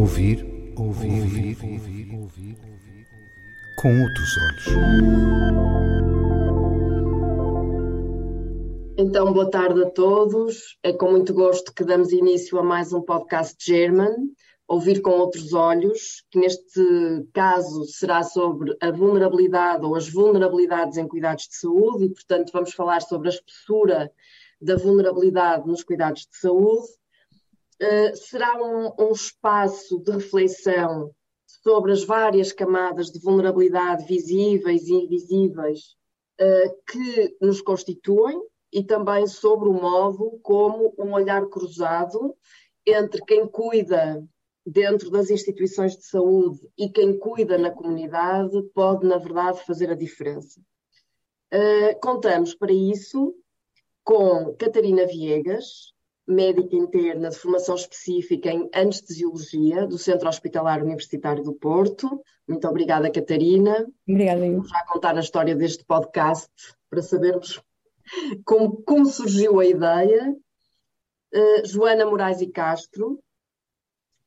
[0.00, 0.46] Ouvir,
[0.78, 2.56] ouvir, ouvir, ouvir, ouvir,
[3.76, 4.66] com outros olhos.
[8.96, 10.78] Então, boa tarde a todos.
[10.82, 14.30] É com muito gosto que damos início a mais um podcast German,
[14.66, 16.82] Ouvir com Outros Olhos, que neste
[17.34, 22.72] caso será sobre a vulnerabilidade ou as vulnerabilidades em cuidados de saúde, e, portanto, vamos
[22.72, 24.10] falar sobre a espessura
[24.62, 26.88] da vulnerabilidade nos cuidados de saúde.
[27.82, 31.14] Uh, será um, um espaço de reflexão
[31.46, 35.96] sobre as várias camadas de vulnerabilidade visíveis e invisíveis
[36.40, 38.38] uh, que nos constituem
[38.72, 42.36] e também sobre o modo como um olhar cruzado
[42.86, 44.22] entre quem cuida
[44.64, 49.94] dentro das instituições de saúde e quem cuida na comunidade pode, na verdade, fazer a
[49.94, 50.60] diferença.
[51.52, 53.34] Uh, contamos para isso
[54.04, 55.92] com Catarina Viegas,
[56.30, 62.22] médica interna de formação específica em anestesiologia do Centro Hospitalar Universitário do Porto.
[62.48, 63.86] Muito obrigada, Catarina.
[64.08, 64.58] Obrigada, eu.
[64.58, 66.50] Vou já contar a história deste podcast
[66.88, 67.62] para sabermos
[68.44, 70.36] como, como surgiu a ideia.
[71.32, 73.22] Uh, Joana Moraes e Castro,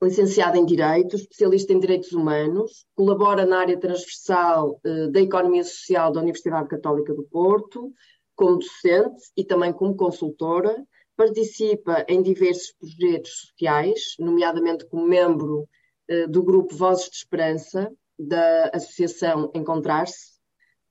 [0.02, 6.12] licenciada em Direito, especialista em Direitos Humanos, colabora na área transversal uh, da Economia Social
[6.12, 7.94] da Universidade Católica do Porto,
[8.36, 15.68] como docente e também como consultora, participa em diversos projetos sociais, nomeadamente como membro
[16.10, 20.34] uh, do grupo Vozes de Esperança, da Associação Encontrar-se,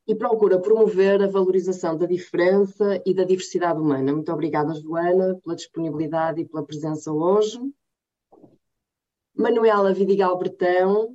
[0.07, 4.13] e procura promover a valorização da diferença e da diversidade humana.
[4.13, 7.59] Muito obrigada, Joana, pela disponibilidade e pela presença hoje.
[9.35, 11.15] Manuela Vidigal Bertão,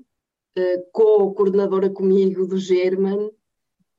[0.58, 3.32] uh, co-coordenadora comigo do German,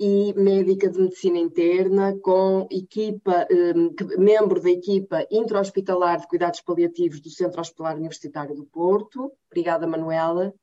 [0.00, 7.20] e médica de medicina interna, com equipa, um, membro da equipa intra-hospitalar de cuidados paliativos
[7.20, 9.32] do Centro Hospitalar Universitário do Porto.
[9.50, 10.54] Obrigada, Manuela,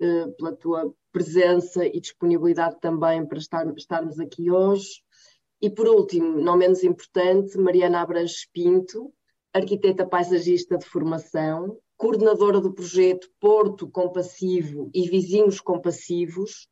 [0.00, 5.02] uh, pela tua presença e disponibilidade também para estar, estarmos aqui hoje.
[5.60, 9.12] E por último, não menos importante, Mariana Abranches Pinto,
[9.52, 16.68] arquiteta paisagista de formação, coordenadora do projeto Porto Compassivo e Vizinhos Compassivos,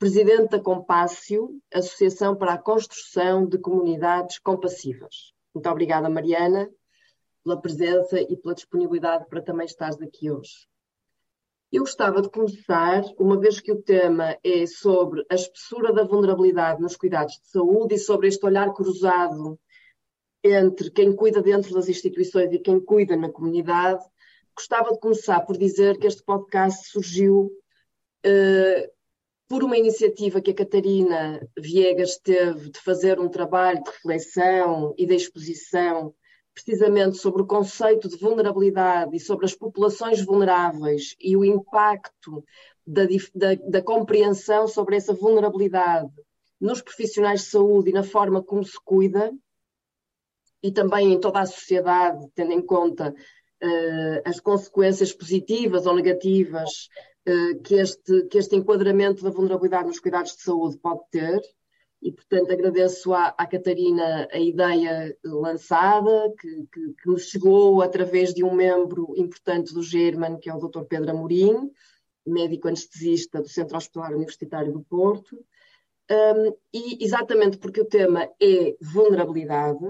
[0.00, 5.34] presidente da Compácio, Associação para a Construção de Comunidades Compassivas.
[5.54, 6.70] Muito obrigada, Mariana,
[7.44, 10.66] pela presença e pela disponibilidade para também estares aqui hoje.
[11.70, 16.80] Eu gostava de começar, uma vez que o tema é sobre a espessura da vulnerabilidade
[16.80, 19.60] nos cuidados de saúde e sobre este olhar cruzado
[20.42, 24.02] entre quem cuida dentro das instituições e quem cuida na comunidade,
[24.56, 27.52] gostava de começar por dizer que este podcast surgiu
[28.24, 28.99] uh,
[29.50, 35.04] por uma iniciativa que a Catarina Viegas teve de fazer um trabalho de reflexão e
[35.04, 36.14] de exposição
[36.54, 42.44] precisamente sobre o conceito de vulnerabilidade e sobre as populações vulneráveis e o impacto
[42.86, 43.02] da,
[43.34, 46.12] da, da compreensão sobre essa vulnerabilidade
[46.60, 49.32] nos profissionais de saúde e na forma como se cuida,
[50.62, 56.88] e também em toda a sociedade, tendo em conta uh, as consequências positivas ou negativas
[57.64, 61.40] que este, que este enquadramento da vulnerabilidade nos cuidados de saúde pode ter.
[62.02, 68.32] E, portanto, agradeço à, à Catarina a ideia lançada, que, que, que, nos chegou através
[68.32, 70.84] de um membro importante do German, que é o Dr.
[70.84, 71.70] Pedro Amorim,
[72.26, 75.36] médico anestesista do Centro Hospitalar Universitário do Porto.
[76.10, 79.84] Um, e exatamente porque o tema é vulnerabilidade,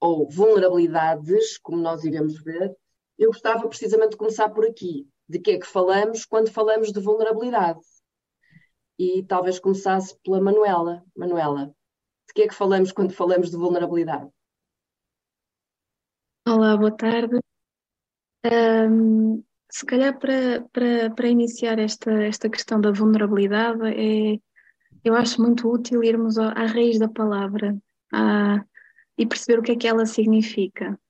[0.00, 2.74] ou vulnerabilidades, como nós iremos ver,
[3.18, 7.00] eu gostava precisamente de começar por aqui, de que é que falamos quando falamos de
[7.00, 7.80] vulnerabilidade.
[8.98, 11.02] E talvez começasse pela Manuela.
[11.16, 11.74] Manuela,
[12.28, 14.28] de que é que falamos quando falamos de vulnerabilidade?
[16.46, 17.40] Olá, boa tarde.
[18.44, 24.38] Um, se calhar para, para, para iniciar esta, esta questão da vulnerabilidade, é,
[25.02, 27.74] eu acho muito útil irmos à, raiz da palavra
[28.12, 28.62] à,
[29.16, 31.00] e perceber o que é que ela significa.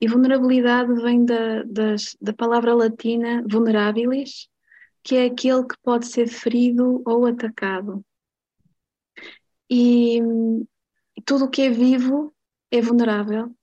[0.00, 4.48] E vulnerabilidade vem da, das, da palavra latina vulnerabilis,
[5.02, 8.04] que é aquele que pode ser ferido ou atacado.
[9.68, 10.20] E,
[11.24, 12.34] tudo o que é vivo
[12.70, 13.54] é vulnerável.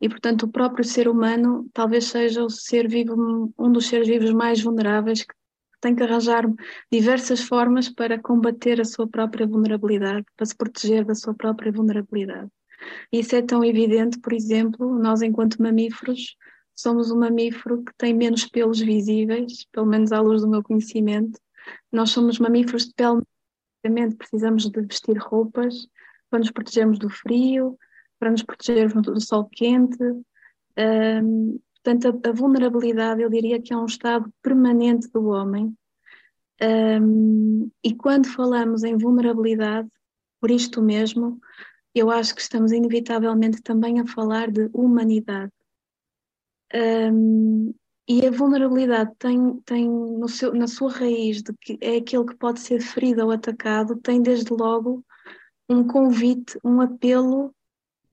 [0.00, 4.32] E, portanto, o próprio ser humano talvez seja o ser vivo, um dos seres vivos
[4.32, 5.34] mais vulneráveis, que
[5.80, 6.44] tem que arranjar
[6.90, 12.50] diversas formas para combater a sua própria vulnerabilidade, para se proteger da sua própria vulnerabilidade.
[13.12, 16.36] Isso é tão evidente, por exemplo, nós, enquanto mamíferos,
[16.74, 21.38] somos um mamífero que tem menos pelos visíveis, pelo menos à luz do meu conhecimento.
[21.92, 23.22] Nós somos mamíferos de pele,
[24.16, 25.86] precisamos de vestir roupas
[26.28, 27.78] para nos protegermos do frio,
[28.18, 30.02] para nos protegermos do sol quente.
[30.76, 35.76] Um, Portanto, a, a, vulnerabilidade, eu diria que é um estado permanente do homem.
[36.62, 39.88] Um, e quando falamos em vulnerabilidade,
[40.40, 41.38] por isto mesmo,
[41.94, 45.52] eu acho que estamos inevitavelmente também a falar de humanidade.
[46.74, 47.72] Um,
[48.06, 52.36] e a vulnerabilidade tem, tem no seu, na sua raiz de que é aquele que
[52.36, 55.04] pode ser ferido ou atacado, tem desde logo
[55.68, 57.54] um convite, um apelo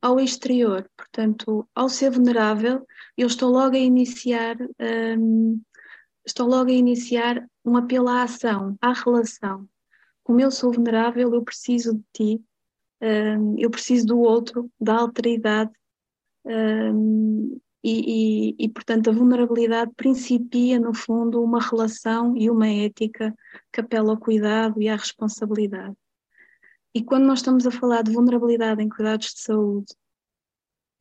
[0.01, 0.89] ao exterior.
[0.95, 2.85] Portanto, ao ser vulnerável,
[3.17, 4.55] eu estou logo a iniciar,
[5.17, 5.61] um,
[6.25, 9.67] estou logo a iniciar um apelo à ação, à relação.
[10.23, 12.45] Como eu sou vulnerável, eu preciso de ti,
[13.57, 15.71] eu preciso do outro, da alteridade,
[17.83, 23.35] e, e, e, portanto, a vulnerabilidade principia, no fundo, uma relação e uma ética
[23.73, 25.95] que apela ao cuidado e à responsabilidade.
[26.93, 29.95] E quando nós estamos a falar de vulnerabilidade em cuidados de saúde,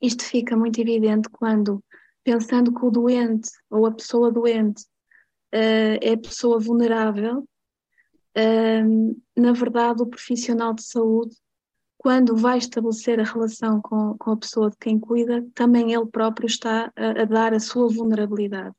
[0.00, 1.84] isto fica muito evidente quando,
[2.24, 4.82] pensando que o doente ou a pessoa doente
[5.52, 7.46] uh, é pessoa vulnerável,
[8.38, 11.36] uh, na verdade, o profissional de saúde
[12.00, 16.46] quando vai estabelecer a relação com, com a pessoa de quem cuida, também ele próprio
[16.46, 18.74] está a, a dar a sua vulnerabilidade.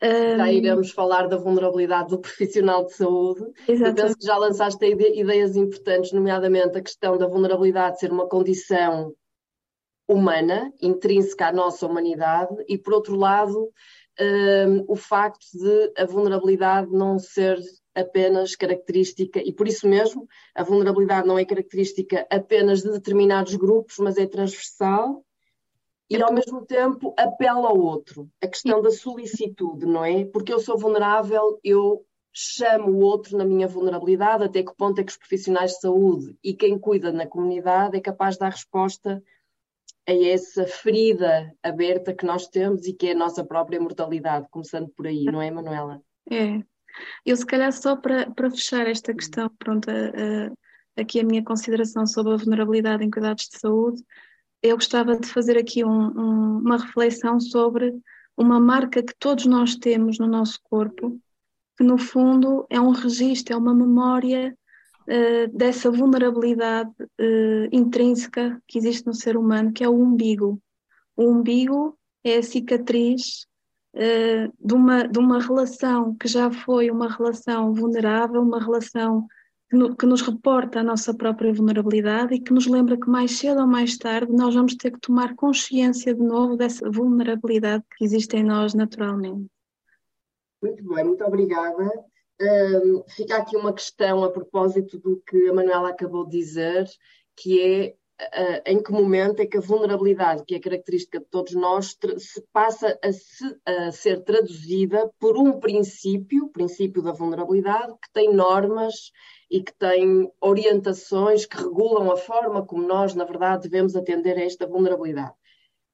[0.00, 3.40] Já iremos falar da vulnerabilidade do profissional de saúde.
[3.66, 3.82] Exatamente.
[3.82, 9.12] Eu penso que já lançaste ideias importantes, nomeadamente a questão da vulnerabilidade ser uma condição
[10.08, 13.68] humana, intrínseca à nossa humanidade, e por outro lado,
[14.20, 17.58] um, o facto de a vulnerabilidade não ser
[17.94, 23.98] apenas característica, e por isso mesmo a vulnerabilidade não é característica apenas de determinados grupos,
[23.98, 25.24] mas é transversal
[26.08, 28.28] e ao mesmo tempo apela ao outro.
[28.42, 30.24] A questão da solicitude, não é?
[30.26, 35.04] Porque eu sou vulnerável, eu chamo o outro na minha vulnerabilidade, até que ponto é
[35.04, 39.22] que os profissionais de saúde e quem cuida na comunidade é capaz de dar resposta
[40.06, 44.88] a essa ferida aberta que nós temos e que é a nossa própria mortalidade, começando
[44.88, 46.02] por aí, não é, Manuela?
[46.30, 46.62] É,
[47.24, 49.88] eu, se calhar, só para, para fechar esta questão, pronto,
[50.96, 54.02] aqui a minha consideração sobre a vulnerabilidade em cuidados de saúde,
[54.62, 57.94] eu gostava de fazer aqui um, um, uma reflexão sobre
[58.36, 61.18] uma marca que todos nós temos no nosso corpo,
[61.76, 64.56] que no fundo é um registro, é uma memória
[65.02, 70.62] uh, dessa vulnerabilidade uh, intrínseca que existe no ser humano, que é o umbigo.
[71.16, 73.46] O umbigo é a cicatriz
[73.94, 79.26] uh, de, uma, de uma relação que já foi uma relação vulnerável, uma relação
[79.70, 83.38] que, no, que, nos reporta a nossa própria vulnerabilidade e que nos lembra que mais
[83.38, 88.04] cedo ou mais tarde nós vamos ter que tomar consciência de novo dessa vulnerabilidade que
[88.04, 89.46] existe em nós naturalmente.
[90.62, 91.90] Muito bem, muito obrigada.
[92.40, 96.88] Um, fica aqui uma questão a propósito do que a Manuela acabou de dizer,
[97.36, 101.52] que é uh, em que momento é que a vulnerabilidade, que é característica de todos
[101.54, 107.92] nós, se passa a, se, a, ser traduzida por um princípio, o princípio da vulnerabilidade,
[108.02, 109.10] que tem normas
[109.50, 114.44] e que tem orientações que regulam a forma como nós, na verdade, devemos atender a
[114.44, 115.34] esta vulnerabilidade.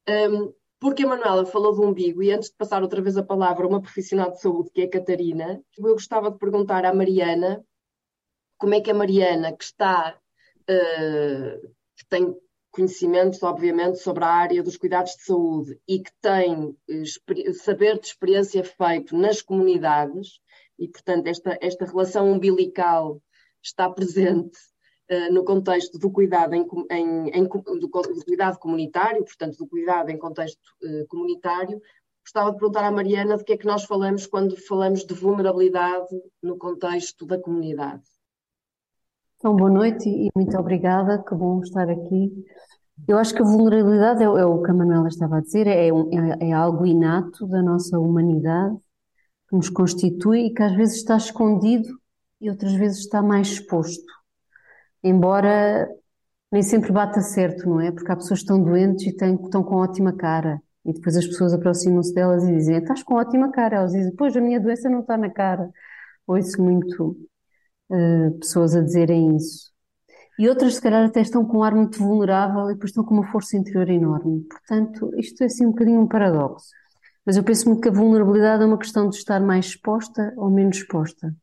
[0.08, 3.64] Um, porque a Manuela falou do umbigo, e antes de passar outra vez a palavra
[3.64, 7.64] a uma profissional de saúde, que é a Catarina, eu gostava de perguntar à Mariana
[8.56, 10.18] como é que a Mariana, que está
[10.70, 11.74] uh,
[12.08, 12.34] tem
[12.70, 18.06] conhecimentos, obviamente, sobre a área dos cuidados de saúde e que tem eh, saber de
[18.06, 20.40] experiência feito nas comunidades,
[20.78, 23.20] e, portanto, esta, esta relação umbilical
[23.60, 24.56] está presente
[25.10, 30.10] uh, no contexto do cuidado, em, em, em do, do, cuidado comunitário, portanto, do cuidado
[30.10, 31.80] em contexto uh, comunitário.
[32.24, 36.14] Gostava de perguntar à Mariana de que é que nós falamos quando falamos de vulnerabilidade
[36.42, 38.04] no contexto da comunidade.
[39.38, 42.44] Então, boa noite e muito obrigada, que bom estar aqui.
[43.06, 45.92] Eu acho que a vulnerabilidade é, é o que a Manuela estava a dizer, é,
[45.92, 48.76] um, é, é, algo inato da nossa humanidade,
[49.48, 51.88] que nos constitui e que às vezes está escondido
[52.40, 54.12] e outras vezes está mais exposto.
[55.04, 55.88] Embora
[56.52, 57.92] nem sempre bata certo, não é?
[57.92, 60.60] Porque há pessoas que estão doentes e têm, estão com ótima cara.
[60.84, 63.76] E depois as pessoas aproximam-se delas e dizem: Estás com ótima cara.
[63.76, 65.70] Elas dizem: Pois, a minha doença não está na cara.
[66.26, 67.16] Ouço muito
[67.90, 69.68] uh, pessoas a dizerem isso.
[70.38, 73.14] E outras, se calhar, até estão com um ar muito vulnerável e depois estão com
[73.14, 74.44] uma força interior enorme.
[74.44, 76.68] Portanto, isto é assim um bocadinho um paradoxo.
[77.26, 80.48] Mas eu penso muito que a vulnerabilidade é uma questão de estar mais exposta ou
[80.48, 81.34] menos exposta.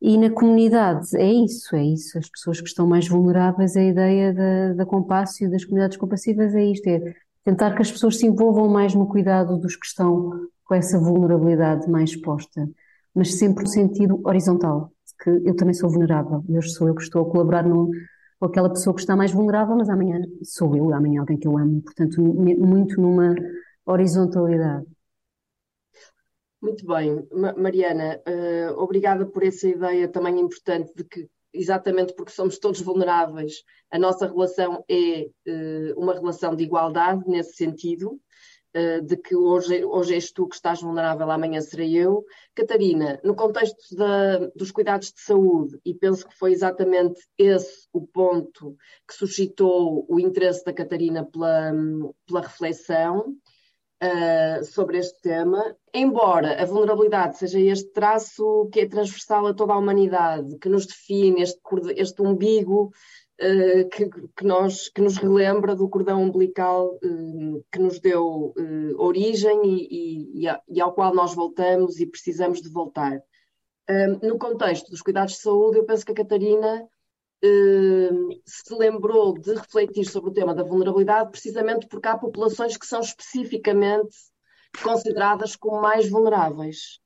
[0.00, 2.18] E na comunidade é isso, é isso.
[2.18, 6.54] As pessoas que estão mais vulneráveis, a ideia da, da compasso e das comunidades compassivas
[6.54, 7.14] é isto, é
[7.44, 11.88] tentar que as pessoas se envolvam mais no cuidado dos que estão com essa vulnerabilidade
[11.90, 12.66] mais exposta,
[13.14, 14.90] mas sempre no sentido horizontal
[15.22, 16.42] que eu também sou vulnerável.
[16.48, 17.90] E hoje sou eu que estou a colaborar num,
[18.38, 21.58] com aquela pessoa que está mais vulnerável, mas amanhã sou eu, amanhã alguém que eu
[21.58, 21.82] amo.
[21.82, 23.34] Portanto, muito numa
[23.84, 24.86] horizontalidade.
[26.62, 32.58] Muito bem, Mariana, uh, obrigada por essa ideia também importante de que, exatamente porque somos
[32.58, 38.20] todos vulneráveis, a nossa relação é uh, uma relação de igualdade nesse sentido,
[38.72, 42.24] de que hoje, hoje és tu que estás vulnerável, amanhã serei eu.
[42.54, 48.06] Catarina, no contexto da, dos cuidados de saúde, e penso que foi exatamente esse o
[48.06, 48.76] ponto
[49.08, 51.72] que suscitou o interesse da Catarina pela,
[52.26, 53.36] pela reflexão
[54.02, 59.72] uh, sobre este tema, embora a vulnerabilidade seja este traço que é transversal a toda
[59.72, 61.60] a humanidade, que nos define, este,
[61.96, 62.92] este umbigo
[63.42, 68.54] uh, que, que, nós, que nos relembra do cordão umbilical uh, que nos deu
[68.98, 73.20] origem e, e, e, ao qual nós voltamos e precisamos de voltar.
[74.22, 76.86] no contexto dos cuidados de saúde, eu penso que a Catarina
[78.44, 83.00] se lembrou de refletir sobre o tema da vulnerabilidade, precisamente porque há populações que são
[83.00, 84.14] especificamente
[84.82, 86.99] consideradas como mais vulneráveis.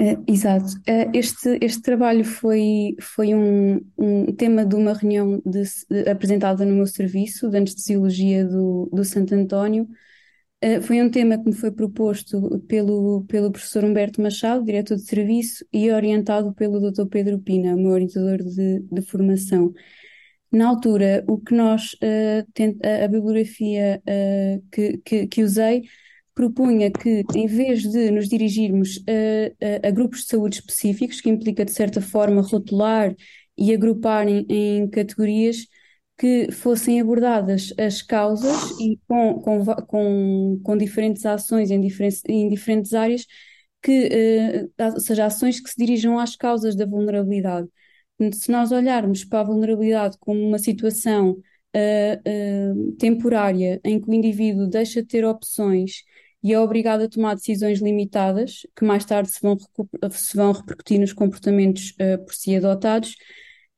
[0.00, 0.72] Uh, exato.
[0.88, 6.64] Uh, este, este trabalho foi, foi um, um tema de uma reunião de, de, apresentada
[6.64, 9.86] no meu serviço de anestesiologia do, do Santo António,
[10.62, 15.06] Uh, foi um tema que me foi proposto pelo, pelo professor Humberto Machado, diretor de
[15.06, 17.06] serviço, e orientado pelo Dr.
[17.06, 19.72] Pedro Pina, meu orientador de, de formação.
[20.52, 24.02] Na altura, o que nós, a, a, bibliografia
[24.70, 25.84] que, que, que, usei
[26.40, 29.04] propunha que, em vez de nos dirigirmos
[29.82, 33.14] a, a, grupos de saúde específicos, que implica, de certa forma, rotular
[33.58, 35.66] e agrupar em, em categorias,
[36.16, 42.48] que fossem abordadas as causas e com, com, com, com diferentes ações em diferentes, em
[42.48, 43.26] diferentes áreas,
[43.82, 44.08] que,
[44.78, 47.68] uh, ou seja, ações que se dirijam às causas da vulnerabilidade.
[48.32, 54.14] Se nós olharmos para a vulnerabilidade como uma situação uh, uh, temporária em que o
[54.14, 56.02] indivíduo deixa de ter opções
[56.42, 59.56] e é obrigado a tomar decisões limitadas, que mais tarde se vão,
[60.10, 61.94] se vão repercutir nos comportamentos
[62.26, 63.14] por si adotados,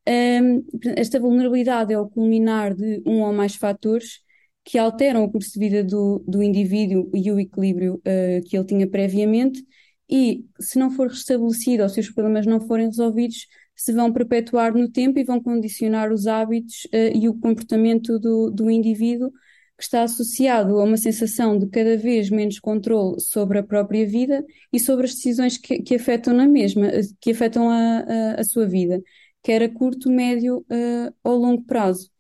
[0.08, 0.64] um,
[0.96, 4.20] esta vulnerabilidade é o culminar de um ou mais fatores
[4.64, 8.66] que alteram o curso de vida do, do indivíduo e o equilíbrio uh, que ele
[8.66, 9.64] tinha previamente,
[10.10, 14.74] e se não for restabelecido ou se os problemas não forem resolvidos, se vão perpetuar
[14.74, 19.32] no tempo e vão condicionar os hábitos uh, e o comportamento do, do indivíduo,
[19.82, 24.44] que está associado a uma sensação de cada vez menos controle sobre a própria vida
[24.72, 26.88] e sobre as decisões que, que afetam na mesma,
[27.20, 27.98] que afetam a,
[28.36, 29.02] a, a sua vida
[29.42, 32.10] quer a curto, médio uh, ou longo prazo.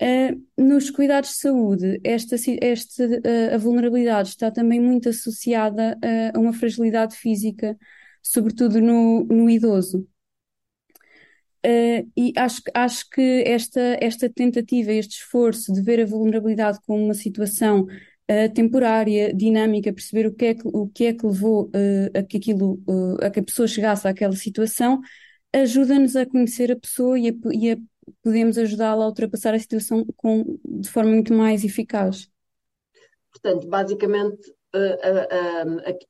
[0.00, 5.98] Uh, nos cuidados de saúde, esta, esta uh, a vulnerabilidade está também muito associada
[6.34, 7.76] a uma fragilidade física,
[8.22, 10.06] sobretudo no, no idoso.
[11.64, 17.04] Uh, e acho, acho que esta, esta tentativa, este esforço de ver a vulnerabilidade como
[17.04, 21.66] uma situação uh, temporária, dinâmica, perceber o que é que, o que, é que levou
[21.66, 22.80] uh, a, que aquilo,
[23.20, 25.00] a que a pessoa chegasse àquela situação,
[25.52, 27.76] ajuda-nos a conhecer a pessoa e a, e a
[28.22, 32.28] podemos ajudá-la a ultrapassar a situação com, de forma muito mais eficaz.
[33.30, 34.52] Portanto, basicamente,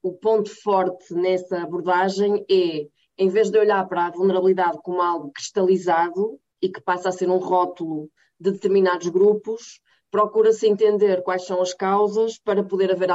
[0.02, 2.86] o ponto forte nessa abordagem é,
[3.20, 7.28] em vez de olhar para a vulnerabilidade como algo cristalizado e que passa a ser
[7.28, 8.10] um rótulo
[8.40, 9.78] de determinados grupos,
[10.10, 13.10] procura-se entender quais são as causas para poder haver,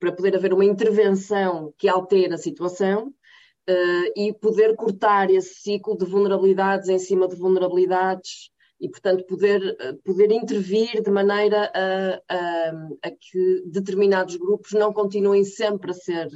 [0.00, 5.96] para poder haver uma intervenção que altere a situação uh, e poder cortar esse ciclo
[5.96, 8.50] de vulnerabilidades em cima de vulnerabilidades
[8.80, 12.70] e, portanto, poder, uh, poder intervir de maneira a, a,
[13.04, 16.28] a, que determinados grupos não continuem sempre a ser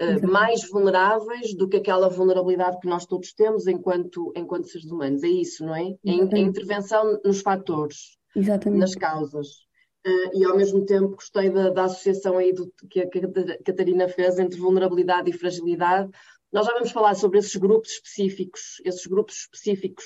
[0.00, 5.22] uh, mais vulneráveis do que aquela vulnerabilidade que nós todos temos enquanto, enquanto seres humanos.
[5.22, 5.94] É isso, não é?
[6.04, 8.80] É a intervenção nos fatores, Exatamente.
[8.80, 9.64] nas causas.
[10.06, 13.08] Uh, e ao mesmo tempo gostei da, da associação aí do, que a
[13.64, 16.10] Catarina fez entre vulnerabilidade e fragilidade,
[16.54, 20.04] nós já vamos falar sobre esses grupos específicos, esses grupos específicos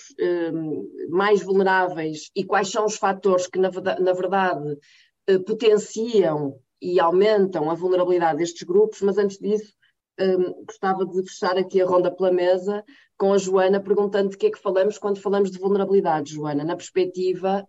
[0.55, 4.79] um, mais vulneráveis e quais são os fatores que, na, na verdade,
[5.31, 9.75] uh, potenciam e aumentam a vulnerabilidade destes grupos, mas antes disso,
[10.21, 12.85] um, gostava de fechar aqui a ronda pela mesa
[13.17, 16.77] com a Joana, perguntando de que é que falamos quando falamos de vulnerabilidade, Joana, na
[16.77, 17.67] perspectiva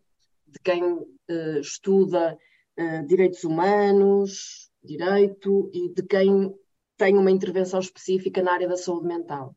[0.47, 2.37] de quem uh, estuda
[2.77, 6.53] uh, direitos humanos, direito e de quem
[6.97, 9.55] tem uma intervenção específica na área da saúde mental.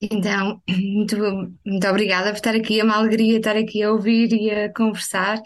[0.00, 1.16] Então, muito,
[1.66, 2.78] muito obrigada por estar aqui.
[2.78, 5.40] É uma alegria estar aqui a ouvir e a conversar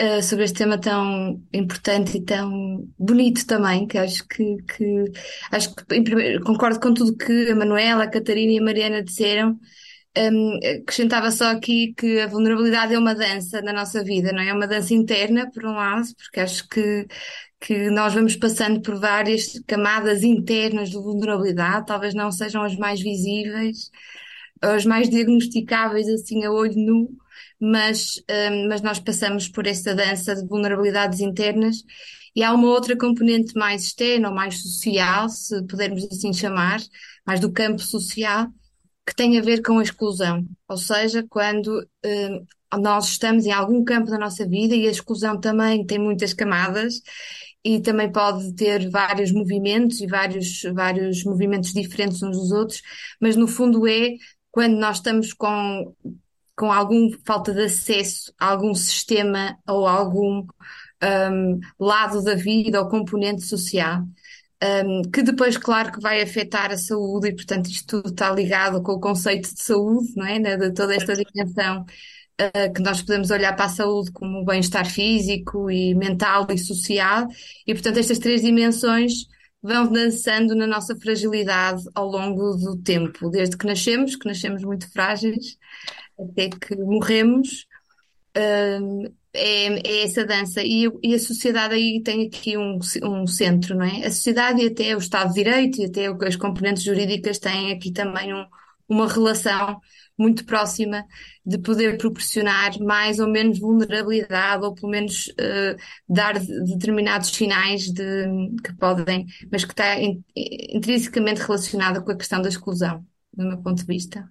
[0.00, 5.04] uh, sobre este tema tão importante e tão bonito também, que acho que, que
[5.50, 9.58] acho que concordo com tudo que a Manuela, a Catarina e a Mariana disseram.
[10.16, 14.48] Um, acrescentava só aqui que a vulnerabilidade é uma dança na nossa vida, não é?
[14.48, 17.06] É uma dança interna, por um lado, porque acho que
[17.60, 23.00] que nós vamos passando por várias camadas internas de vulnerabilidade, talvez não sejam as mais
[23.00, 23.90] visíveis,
[24.60, 27.08] as mais diagnosticáveis assim a olho nu,
[27.60, 31.82] mas, um, mas nós passamos por essa dança de vulnerabilidades internas
[32.34, 36.80] e há uma outra componente mais externa ou mais social, se pudermos assim chamar,
[37.26, 38.46] mais do campo social,
[39.06, 40.46] que tem a ver com a exclusão.
[40.68, 42.46] Ou seja, quando um,
[42.80, 47.00] nós estamos em algum campo da nossa vida e a exclusão também tem muitas camadas
[47.64, 52.82] e também pode ter vários movimentos e vários, vários movimentos diferentes uns dos outros,
[53.20, 54.14] mas no fundo é
[54.50, 55.94] quando nós estamos com,
[56.58, 60.44] com alguma falta de acesso a algum sistema ou algum
[61.02, 64.02] um, lado da vida ou componente social.
[64.60, 68.82] Um, que depois, claro, que vai afetar a saúde, e portanto isto tudo está ligado
[68.82, 70.56] com o conceito de saúde, não é?
[70.56, 71.82] De toda esta dimensão
[72.40, 76.58] uh, que nós podemos olhar para a saúde como o bem-estar físico e mental e
[76.58, 77.28] social,
[77.68, 79.28] e portanto estas três dimensões
[79.62, 84.90] vão dançando na nossa fragilidade ao longo do tempo, desde que nascemos, que nascemos muito
[84.90, 85.56] frágeis,
[86.18, 87.66] até que morremos.
[88.36, 93.76] Uh, é, é, essa dança e, e, a sociedade aí tem aqui um, um centro,
[93.76, 94.06] não é?
[94.06, 97.92] A sociedade e até o Estado de Direito e até as componentes jurídicas têm aqui
[97.92, 98.44] também um,
[98.88, 99.80] uma relação
[100.18, 101.04] muito próxima
[101.46, 105.76] de poder proporcionar mais ou menos vulnerabilidade ou pelo menos uh,
[106.08, 108.26] dar determinados sinais de,
[108.64, 113.58] que podem, mas que está in, intrinsecamente relacionada com a questão da exclusão, do meu
[113.62, 114.28] ponto de vista.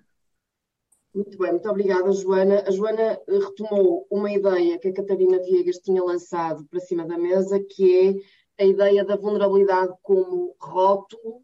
[1.17, 2.63] Muito bem, muito obrigada, Joana.
[2.67, 7.17] A Joana eh, retomou uma ideia que a Catarina Viegas tinha lançado para cima da
[7.17, 8.21] mesa, que
[8.59, 11.37] é a ideia da vulnerabilidade como rótulo,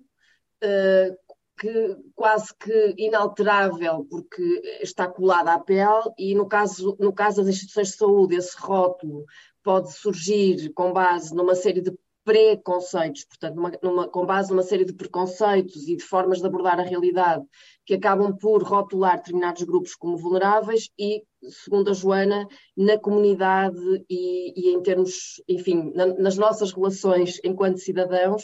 [0.64, 1.18] uh,
[1.60, 7.48] que quase que inalterável, porque está colada à pele, e no caso, no caso das
[7.48, 9.26] instituições de saúde, esse rótulo
[9.64, 11.92] pode surgir com base numa série de
[12.24, 16.80] preconceitos, portanto, numa, numa, com base numa série de preconceitos e de formas de abordar
[16.80, 17.44] a realidade
[17.86, 24.54] que acabam por rotular determinados grupos como vulneráveis e, segundo a Joana, na comunidade e,
[24.56, 28.44] e em termos, enfim, na, nas nossas relações enquanto cidadãos,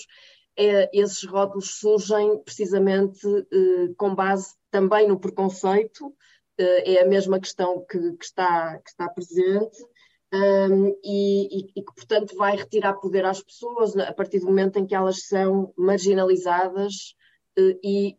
[0.57, 6.13] é, esses rótulos surgem precisamente eh, com base também no preconceito,
[6.57, 9.77] eh, é a mesma questão que, que, está, que está presente,
[10.31, 14.77] um, e, e, e, que, portanto, vai retirar poder às pessoas a partir do momento
[14.77, 17.15] em que elas são marginalizadas
[17.57, 18.15] uh, e,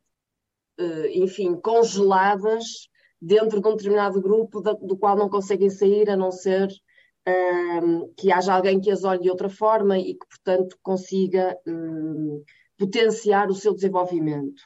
[1.12, 2.88] enfim, congeladas
[3.21, 6.69] dentro de um determinado grupo do qual não conseguem sair a não ser
[7.83, 12.43] um, que haja alguém que as olhe de outra forma e que, portanto, consiga um,
[12.79, 14.62] potenciar o seu desenvolvimento.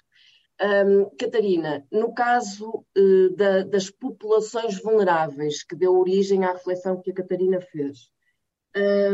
[0.62, 7.10] Um, Catarina, no caso uh, da, das populações vulneráveis, que deu origem à reflexão que
[7.10, 8.08] a Catarina fez,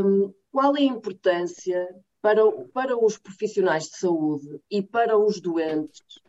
[0.05, 1.89] um, qual é a importância
[2.21, 2.43] para,
[2.75, 6.21] para os profissionais de saúde e para os doentes?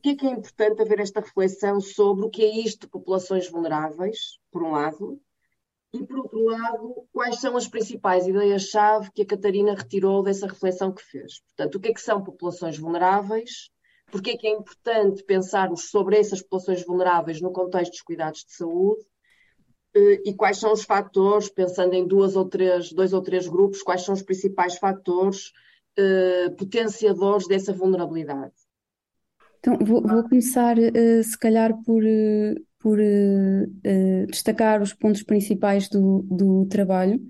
[0.00, 2.88] Por que é que é importante haver esta reflexão sobre o que é isto de
[2.88, 5.20] populações vulneráveis, por um lado,
[5.92, 10.90] e por outro lado, quais são as principais ideias-chave que a Catarina retirou dessa reflexão
[10.90, 11.40] que fez?
[11.40, 13.70] Portanto, o que é que são populações vulneráveis?
[14.10, 18.52] porque é que é importante pensarmos sobre essas populações vulneráveis no contexto dos cuidados de
[18.52, 19.04] saúde
[19.94, 23.82] eh, e quais são os fatores, pensando em duas ou três, dois ou três grupos,
[23.82, 25.52] quais são os principais fatores
[25.96, 28.54] eh, potenciadores dessa vulnerabilidade.
[29.60, 35.88] Então, vou, vou começar, uh, se calhar, por, uh, por uh, destacar os pontos principais
[35.88, 37.20] do, do trabalho.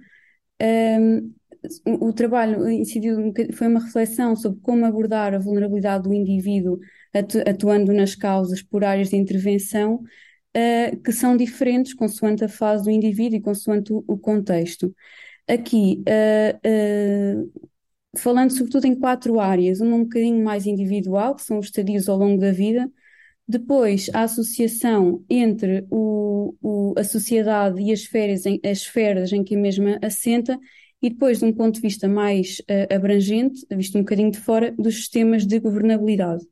[0.63, 1.35] Um,
[2.01, 6.79] o trabalho incidiu, foi uma reflexão sobre como abordar a vulnerabilidade do indivíduo
[7.47, 10.03] atuando nas causas por áreas de intervenção
[11.05, 14.95] que são diferentes consoante a fase do indivíduo e consoante o, o contexto.
[15.47, 16.03] Aqui,
[18.17, 22.17] falando sobretudo em quatro áreas, uma um bocadinho mais individual, que são os estadios ao
[22.19, 22.91] longo da vida,
[23.51, 29.43] depois, a associação entre o, o, a sociedade e as esferas, em, as esferas em
[29.43, 30.57] que a mesma assenta,
[31.03, 34.71] e depois, de um ponto de vista mais uh, abrangente, visto um bocadinho de fora,
[34.79, 36.45] dos sistemas de governabilidade.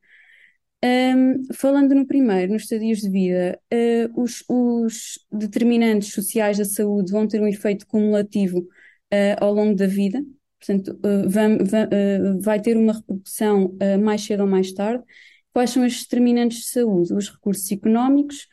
[0.84, 7.12] Um, falando no primeiro, nos estadios de vida, uh, os, os, determinantes sociais da saúde
[7.12, 10.20] vão ter um efeito cumulativo uh, ao longo da vida,
[10.58, 11.58] portanto, vai,
[12.40, 15.02] vai, ter uma repercussão mais cedo ou mais tarde.
[15.52, 17.12] Quais são estes determinantes de saúde?
[17.14, 18.46] Os recursos económicos,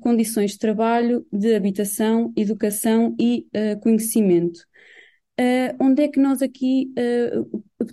[0.00, 3.46] condições de trabalho, de habitação, educação e
[3.82, 4.60] conhecimento.
[5.80, 6.92] Onde é que nós aqui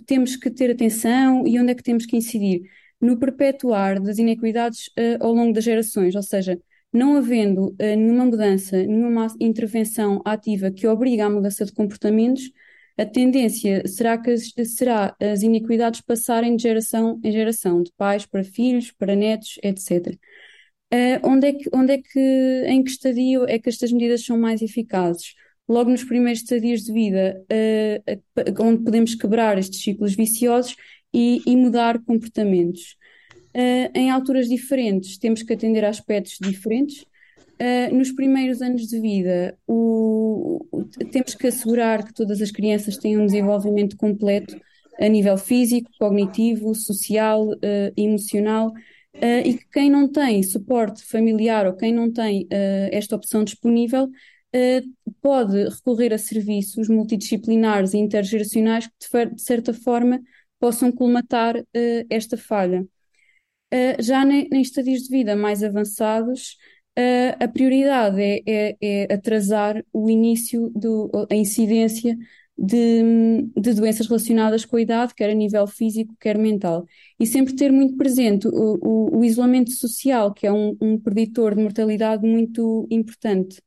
[0.06, 2.62] temos que ter atenção e onde é que temos que incidir?
[3.00, 6.58] No perpetuar das inequidades ao longo das gerações, ou seja,
[6.92, 12.50] não havendo nenhuma mudança, nenhuma intervenção ativa que obriga à mudança de comportamentos,
[12.98, 18.24] a tendência será que as, será as iniquidades passarem de geração em geração, de pais
[18.24, 20.18] para filhos, para netos, etc.
[20.92, 24.38] Uh, onde é que, onde é que, em que estadio é que estas medidas são
[24.38, 25.34] mais eficazes?
[25.68, 30.76] Logo nos primeiros estadios de vida, uh, onde podemos quebrar estes ciclos viciosos
[31.12, 32.96] e, e mudar comportamentos.
[33.54, 37.04] Uh, em alturas diferentes, temos que atender a aspectos diferentes.
[37.60, 42.98] Uh, nos primeiros anos de vida, o, o, temos que assegurar que todas as crianças
[42.98, 44.60] tenham um desenvolvimento completo
[45.00, 47.58] a nível físico, cognitivo, social, uh,
[47.96, 48.72] emocional,
[49.46, 52.46] e que quem não tem suporte familiar ou quem não tem
[52.92, 54.10] esta opção disponível
[55.22, 60.20] pode recorrer a serviços multidisciplinares e intergeracionais que, de, certa forma,
[60.60, 61.54] possam colmatar
[62.10, 62.86] esta falha.
[63.72, 66.56] Uh, já em, em estadios de vida mais avançados,
[66.98, 72.16] uh, a prioridade é, é, é, atrasar o início, do, a incidência
[72.58, 73.02] de,
[73.56, 76.86] de, doenças relacionadas com a idade, quer a nível físico, quer mental.
[77.20, 81.54] E sempre ter muito presente o, o, o isolamento social, que é um, um, preditor
[81.54, 83.60] de mortalidade muito importante.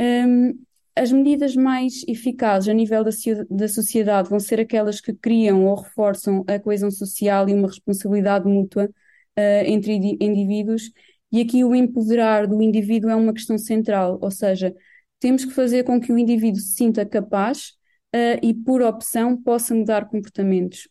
[0.00, 0.58] Um,
[0.96, 3.10] as medidas mais eficazes a nível da,
[3.50, 8.46] da sociedade vão ser aquelas que criam ou reforçam a coesão social e uma responsabilidade
[8.46, 10.90] mútua uh, entre indivíduos,
[11.34, 14.72] e aqui o empoderar do indivíduo é uma questão central, ou seja,
[15.18, 17.70] temos que fazer com que o indivíduo se sinta capaz
[18.14, 20.88] uh, e, por opção, possa mudar comportamentos.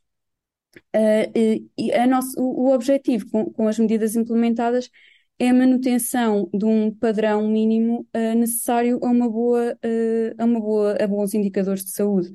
[0.93, 4.89] Uh, e, nosso, o, o, objetivo com, com, as medidas implementadas
[5.39, 9.77] é a manutenção de um padrão mínimo uh, necessário a uma boa,
[10.37, 12.31] a uma boa, a bons indicadores de saúde.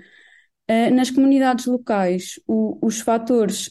[0.94, 3.70] Nas comunidades locais, o, os fatores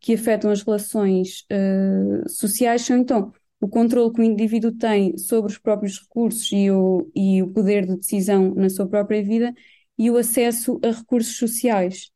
[0.00, 1.44] que afetam as relações
[2.26, 3.32] sociais são então
[3.64, 7.86] o controle que o indivíduo tem sobre os próprios recursos e o, e o poder
[7.86, 9.54] de decisão na sua própria vida
[9.96, 12.10] e o acesso a recursos sociais.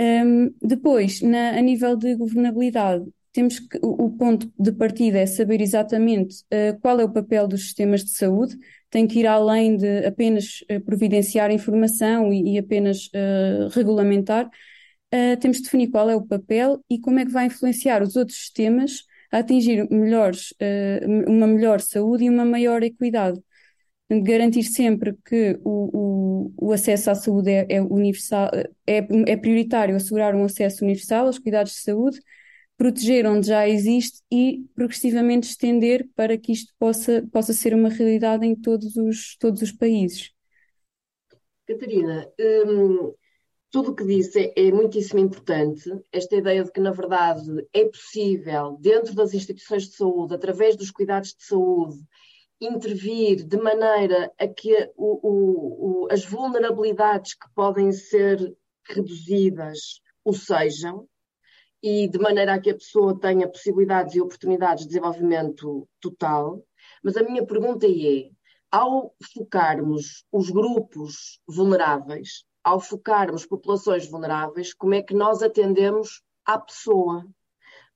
[0.00, 5.26] Um, depois, na, a nível de governabilidade, temos que o, o ponto de partida é
[5.26, 6.36] saber exatamente
[6.80, 8.56] qual é o papel dos sistemas de saúde,
[8.88, 14.46] tem que ir além de apenas uh, providenciar informação e, e apenas uh, regulamentar.
[15.14, 18.16] Uh, temos de definir qual é o papel e como é que vai influenciar os
[18.16, 20.52] outros sistemas a atingir melhores,
[21.26, 23.40] uma melhor saúde e uma maior equidade.
[24.10, 28.50] Garantir sempre que o, o, o acesso à saúde é, é universal,
[28.86, 32.20] é, é prioritário assegurar um acesso universal aos cuidados de saúde,
[32.76, 38.44] proteger onde já existe e progressivamente estender para que isto possa, possa ser uma realidade
[38.46, 40.32] em todos os, todos os países.
[41.66, 42.26] Catarina,
[42.66, 43.14] hum,
[43.70, 45.90] tudo o que disse é, é muitíssimo importante.
[46.12, 50.90] Esta ideia de que, na verdade, é possível, dentro das instituições de saúde, através dos
[50.90, 51.98] cuidados de saúde,
[52.60, 58.54] intervir de maneira a que o, o, o, as vulnerabilidades que podem ser
[58.84, 61.08] reduzidas o sejam,
[61.82, 66.62] e de maneira a que a pessoa tenha possibilidades e oportunidades de desenvolvimento total.
[67.02, 68.30] Mas a minha pergunta é:
[68.70, 76.58] ao focarmos os grupos vulneráveis, ao focarmos populações vulneráveis, como é que nós atendemos à
[76.58, 77.26] pessoa?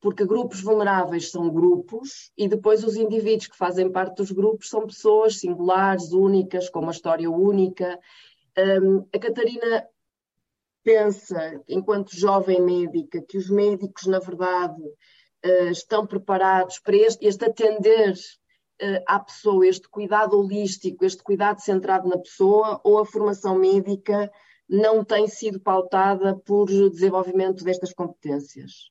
[0.01, 4.87] Porque grupos vulneráveis são grupos e depois os indivíduos que fazem parte dos grupos são
[4.87, 7.99] pessoas singulares, únicas, com uma história única.
[8.57, 9.87] Um, a Catarina
[10.83, 17.45] pensa, enquanto jovem médica, que os médicos, na verdade, uh, estão preparados para este, este
[17.47, 23.59] atender uh, à pessoa, este cuidado holístico, este cuidado centrado na pessoa, ou a formação
[23.59, 24.31] médica
[24.69, 28.91] não tem sido pautada por desenvolvimento destas competências?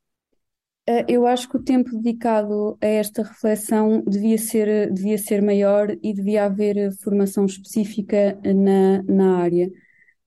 [0.85, 5.95] Eh, eu acho que o tempo dedicado a esta reflexão devia ser, devia ser maior
[6.01, 9.71] e devia haver formação específica na, na área.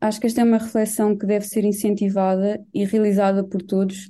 [0.01, 4.07] Acho que esta é uma reflexão que deve ser incentivada e realizada por todos,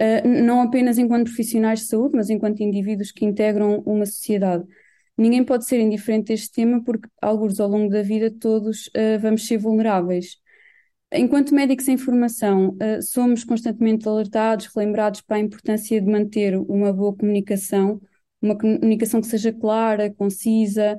[0.00, 4.64] uh, não apenas enquanto profissionais de saúde, mas enquanto indivíduos que integram uma sociedade.
[5.16, 9.18] Ninguém pode ser indiferente a este tema porque, alguns ao longo da vida, todos uh,
[9.20, 10.38] vamos ser vulneráveis.
[11.12, 16.92] Enquanto médicos em formação, uh, somos constantemente alertados, relembrados para a importância de manter uma
[16.92, 18.00] boa comunicação,
[18.42, 20.98] uma comunicação que seja clara, concisa,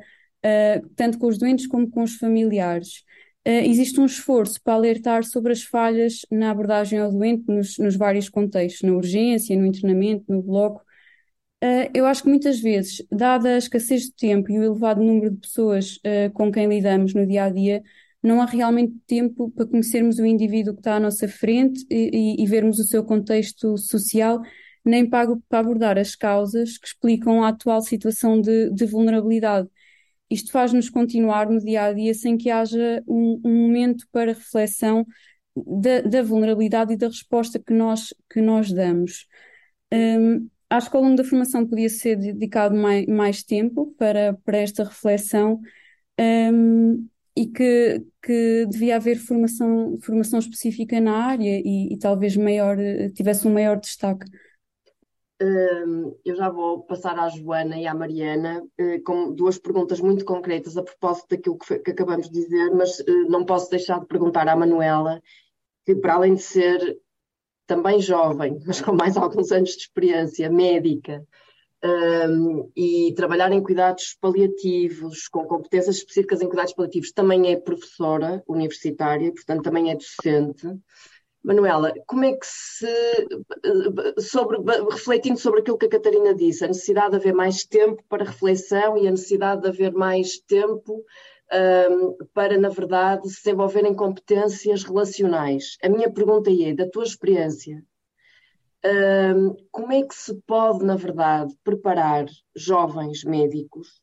[0.96, 3.04] tanto com os doentes como com os familiares
[3.48, 7.96] uh, existe um esforço para alertar sobre as falhas na abordagem ao doente nos, nos
[7.96, 10.84] vários contextos, na urgência, no internamento, no bloco.
[11.96, 15.38] Eu acho que muitas vezes, dada a escassez de tempo e o elevado número de
[15.38, 16.00] pessoas
[16.36, 17.82] com quem lidamos no dia a dia,
[18.26, 22.44] não há realmente tempo para conhecermos o indivíduo que está à nossa frente e, e,
[22.44, 24.42] e vermos o seu contexto social,
[24.84, 29.70] nem para, para, abordar as causas que explicam a atual situação de, de vulnerabilidade.
[30.30, 35.06] isto faz-nos continuar no dia a dia sem que haja um, um momento para reflexão
[35.56, 39.28] da, da, vulnerabilidade e da resposta que nós, que nós damos.
[39.94, 44.58] Um, acho que ao longo da formação podia ser dedicado mais, mais tempo para, para
[44.58, 45.62] esta reflexão
[46.20, 52.78] um, e que, que devia haver formação, formação específica na área e, e talvez maior,
[53.14, 54.26] tivesse um maior destaque.
[56.24, 60.78] Eu já vou passar à Joana e à Mariana eh, com duas perguntas muito concretas
[60.78, 64.48] a propósito daquilo que, que acabamos de dizer, mas eh, não posso deixar de perguntar
[64.48, 65.22] à Manuela,
[65.86, 66.98] que para além de ser
[67.68, 71.22] também jovem, mas com mais alguns anos de experiência médica,
[71.84, 78.44] um, e trabalhar em cuidados paliativos, com competências específicas em cuidados paliativos, também é professora
[78.48, 80.68] universitária, portanto também é docente.
[81.44, 82.88] Manuela, como é que se,
[84.20, 84.58] sobre,
[84.90, 88.98] refletindo sobre aquilo que a Catarina disse, a necessidade de haver mais tempo para reflexão
[88.98, 91.06] e a necessidade de haver mais tempo
[91.54, 95.78] um, para, na verdade, se desenvolverem competências relacionais.
[95.84, 97.84] A minha pergunta é, da tua experiência,
[98.86, 104.02] um, como é que se pode, na verdade, preparar jovens médicos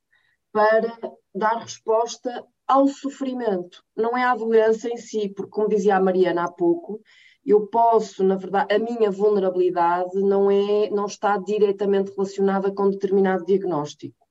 [0.52, 0.98] para
[1.34, 3.82] dar resposta ao sofrimento?
[3.96, 7.00] Não é à doença em si, porque, como dizia a Mariana há pouco,
[7.44, 13.44] eu posso, na verdade, a minha vulnerabilidade não é, não está diretamente relacionada com determinado
[13.44, 14.21] diagnóstico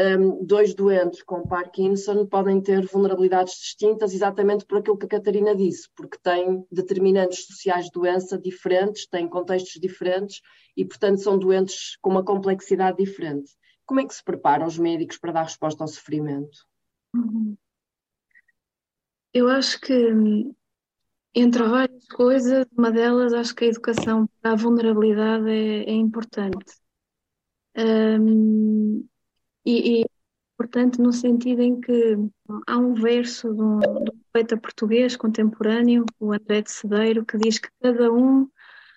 [0.00, 5.54] um, dois doentes com Parkinson podem ter vulnerabilidades distintas exatamente por aquilo que a Catarina
[5.54, 10.40] disse, porque têm determinantes sociais de doença diferentes, têm contextos diferentes
[10.76, 13.50] e, portanto, são doentes com uma complexidade diferente.
[13.84, 16.64] Como é que se preparam os médicos para dar resposta ao sofrimento?
[17.14, 17.56] Uhum.
[19.34, 19.94] Eu acho que,
[21.34, 26.74] entre várias coisas, uma delas, acho que a educação para a vulnerabilidade é, é importante.
[27.76, 29.06] Um,
[29.70, 30.06] e, e
[30.98, 32.18] no sentido em que
[32.66, 37.38] há um verso de um, de um poeta português contemporâneo, o André de Cedeiro, que
[37.38, 38.48] diz que cada um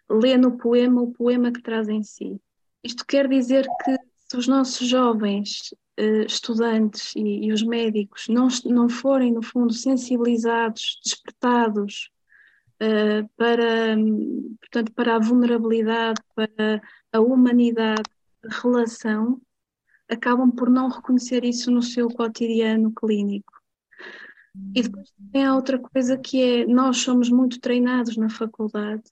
[0.09, 2.39] lê no poema o poema que traz em si.
[2.83, 3.95] Isto quer dizer que
[4.29, 9.71] se os nossos jovens eh, estudantes e, e, os médicos não, não forem, no fundo,
[9.71, 12.09] sensibilizados, despertados
[12.79, 13.95] eh, para,
[14.59, 16.81] portanto, para a vulnerabilidade, para
[17.11, 18.09] a humanidade,
[18.61, 19.39] relação,
[20.13, 23.53] acabam por não reconhecer isso no seu cotidiano clínico.
[24.75, 29.03] E depois tem a outra coisa que é, nós somos muito treinados na faculdade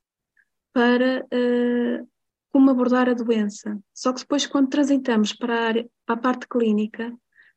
[0.72, 2.08] para uh,
[2.52, 3.80] como abordar a doença.
[3.94, 7.12] Só que depois, quando transitamos para a, área, para a parte clínica,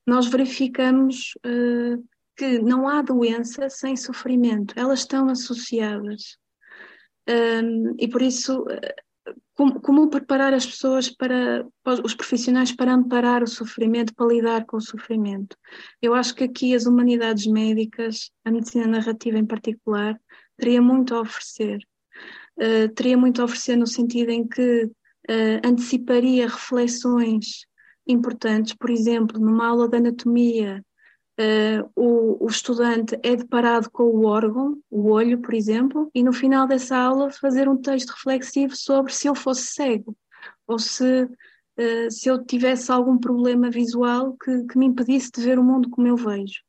[0.06, 2.02] nós verificamos uh,
[2.36, 6.38] que não há doença sem sofrimento, elas estão associadas.
[7.28, 8.66] Um, e por isso
[9.54, 11.64] como, como, preparar as pessoas para,
[12.02, 15.56] os profissionais para amparar o sofrimento, para lidar com o sofrimento.
[16.02, 20.18] Eu acho que aqui as humanidades médicas, a medicina narrativa em particular,
[20.56, 21.78] teria muito a oferecer.
[22.56, 27.66] Uh, teria muito a oferecer no sentido em que uh, anteciparia reflexões
[28.06, 30.84] importantes, por exemplo, numa aula de anatomia,
[31.38, 36.32] Uh, o, o, estudante é deparado com o órgão, o olho, por exemplo, e no
[36.32, 40.16] final dessa aula fazer um texto reflexivo sobre se eu fosse cego
[40.64, 45.58] ou se, uh, se eu tivesse algum problema visual que, que, me impedisse de ver
[45.58, 46.62] o mundo como eu vejo.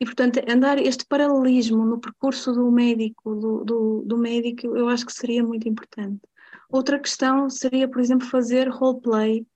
[0.00, 5.06] E, portanto, andar este paralelismo no percurso do médico, do, do, do médico, eu acho
[5.06, 6.20] que seria muito importante.
[6.68, 9.46] Outra questão seria, por exemplo, fazer roleplay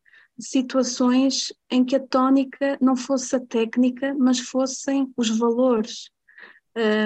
[0.42, 6.10] situações em que a tónica não fosse a técnica, mas fossem os valores,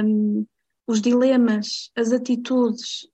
[0.04, 0.46] um,
[0.86, 3.04] os dilemas, as atitudes,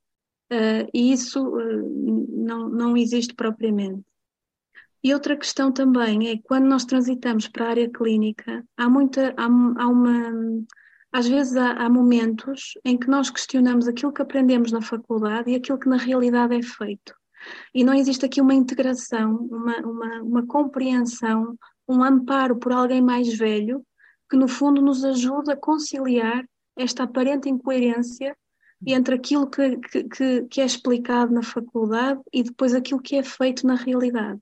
[0.52, 4.02] uh, e isso uh, não, não existe propriamente.
[5.04, 9.44] E outra questão também é quando nós transitamos para a área clínica, há muita, há,
[9.46, 10.64] há uma,
[11.10, 15.56] às vezes há, há, momentos em que nós questionamos aquilo que aprendemos na faculdade e
[15.56, 17.14] aquilo que na realidade é feito.
[17.74, 21.56] E não existe aqui uma integração, uma, uma, uma compreensão,
[21.88, 23.84] um amparo por alguém mais velho
[24.30, 26.44] que, no fundo, nos ajuda a conciliar
[26.76, 28.36] esta aparente incoerência
[28.86, 33.66] entre aquilo que, que, que, é explicado na faculdade e depois aquilo que é feito
[33.66, 34.40] na realidade.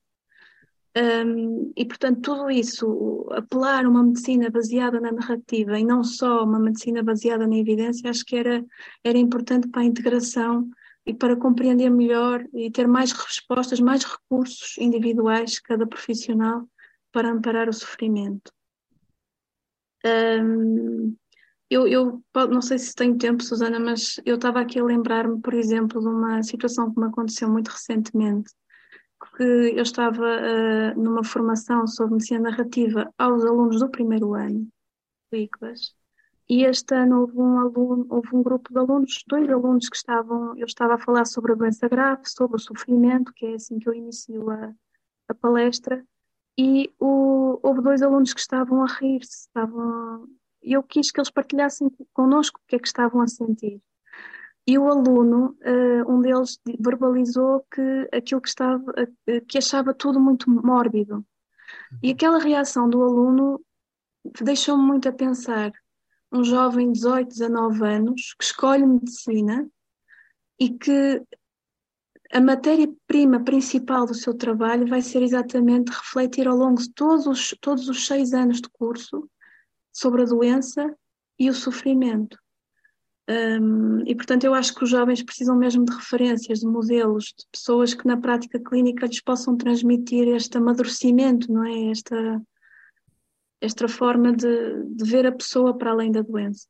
[0.97, 6.43] Um, e, portanto, tudo isso, apelar a uma medicina baseada na narrativa e não só
[6.43, 8.65] uma medicina baseada na evidência, acho que era,
[9.05, 10.69] era importante para a integração
[11.07, 16.69] e para compreender melhor e ter mais respostas, mais recursos individuais, cada profissional,
[17.13, 18.53] para amparar o sofrimento.
[21.69, 25.55] Eu, eu, não sei se tenho tempo, Susana, mas eu estava aqui a lembrar-me, por
[25.55, 28.51] exemplo, de uma situação que me aconteceu muito recentemente,
[29.37, 34.67] que eu estava uh, numa formação sobre medicina narrativa aos alunos do primeiro ano
[35.31, 36.00] do ICLAS
[36.51, 40.57] e este ano houve um aluno, houve um grupo de alunos, dois alunos que estavam,
[40.59, 43.89] eu estava a falar sobre a doença grave, sobre o sofrimento, que é assim que
[43.89, 44.75] eu inicio a,
[45.29, 46.05] a palestra,
[46.59, 50.27] e o, houve dois alunos que estavam a rir-se, estavam,
[50.61, 53.81] eu quis que eles partilhassem connosco o que é que estavam a sentir.
[54.67, 58.93] E o aluno, uh, um deles verbalizou que aquilo que estava,
[59.49, 61.25] que achava tudo muito mórbido.
[62.03, 63.65] E aquela reação do aluno
[64.43, 65.73] deixou-me muito a pensar
[66.33, 69.69] um jovem de 18, 19 anos que escolhe medicina
[70.59, 71.23] e que
[72.33, 77.55] a matéria-prima principal do seu trabalho vai ser exatamente refletir ao longo de todos os,
[77.61, 79.29] todos os seis anos de curso
[79.93, 80.95] sobre a doença
[81.39, 82.39] e o sofrimento.
[83.29, 87.47] Um, e, portanto, eu acho que os jovens precisam mesmo de referências, de modelos, de
[87.51, 91.91] pessoas que na prática clínica lhes possam transmitir este amadurecimento, não é?
[91.91, 92.43] Esta,
[93.61, 96.67] esta forma de, de ver a pessoa para além da doença.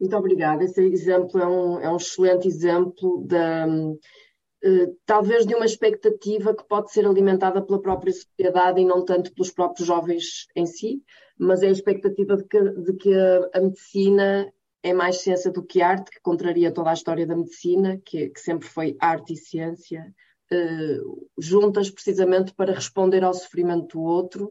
[0.00, 0.64] Muito obrigada.
[0.64, 6.66] Esse exemplo é um, é um excelente exemplo da, uh, talvez de uma expectativa que
[6.66, 11.02] pode ser alimentada pela própria sociedade e não tanto pelos próprios jovens em si,
[11.38, 13.14] mas é a expectativa de que, de que
[13.52, 14.50] a, medicina
[14.82, 18.40] é mais ciência do que arte, que contraria toda a história da medicina, que, que
[18.40, 20.14] sempre foi arte e ciência,
[20.50, 24.50] uh, juntas precisamente para responder ao sofrimento do outro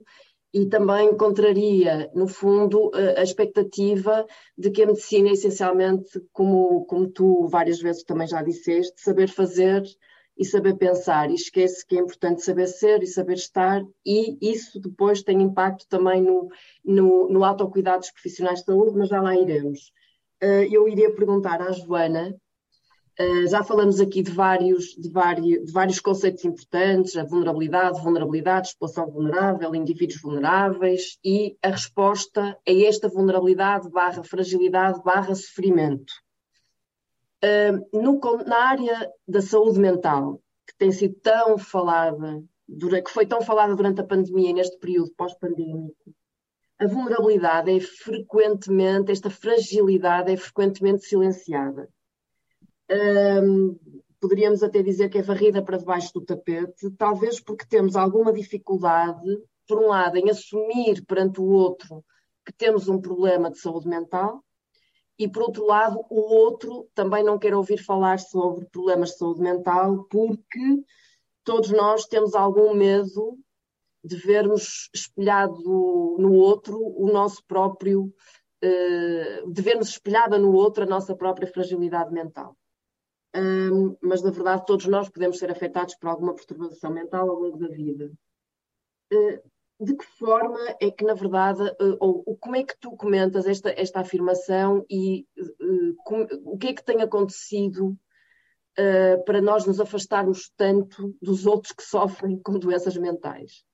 [0.53, 4.25] e também contraria, no fundo, a expectativa
[4.57, 9.83] de que a medicina essencialmente, como, como tu várias vezes também já disseste, saber fazer
[10.37, 14.79] e saber pensar, e esquece que é importante saber ser e saber estar, e isso
[14.79, 16.47] depois tem impacto também no,
[16.83, 19.91] no, no autocuidado dos profissionais de saúde, mas já lá iremos.
[20.41, 22.33] Eh, eu iria perguntar à Joana
[23.21, 28.69] Uh, já falamos aqui de vários, de, vários, de vários conceitos importantes, a vulnerabilidade, vulnerabilidade,
[28.69, 36.13] exposição vulnerável, indivíduos vulneráveis e a resposta a esta vulnerabilidade barra fragilidade barra sofrimento.
[37.43, 42.41] Uh, no, na área da saúde mental, que tem sido tão falada,
[43.03, 46.15] que foi tão falada durante a pandemia e neste período pós-pandémico,
[46.79, 51.89] a vulnerabilidade é frequentemente, esta fragilidade é frequentemente silenciada
[52.91, 53.77] um,
[54.19, 59.27] poderíamos até dizer que é varrida para debaixo do tapete, talvez porque temos alguma dificuldade,
[59.67, 62.03] por um lado, em assumir perante o outro
[62.45, 64.43] que temos um problema de saúde mental,
[65.17, 69.41] e por outro lado, o outro também não quer ouvir falar sobre problemas de saúde
[69.41, 70.83] mental, porque
[71.43, 73.37] todos nós temos algum medo
[74.03, 75.61] de vermos espelhado
[76.17, 78.13] no outro o nosso próprio,
[78.61, 82.55] eh, de vermos espelhada no outro a nossa própria fragilidade mental
[83.35, 87.57] um, mas na verdade todos nós podemos ser afetados por alguma perturbação mental ao longo
[87.57, 88.11] da vida.
[89.13, 89.49] Uh,
[89.81, 93.69] de que forma é que, na verdade, uh, ou como é que tu comentas esta,
[93.69, 97.97] esta afirmação e uh, com, o que é que tem acontecido
[99.25, 103.65] para nós nos afastarmos tanto dos outros que sofrem com doenças mentais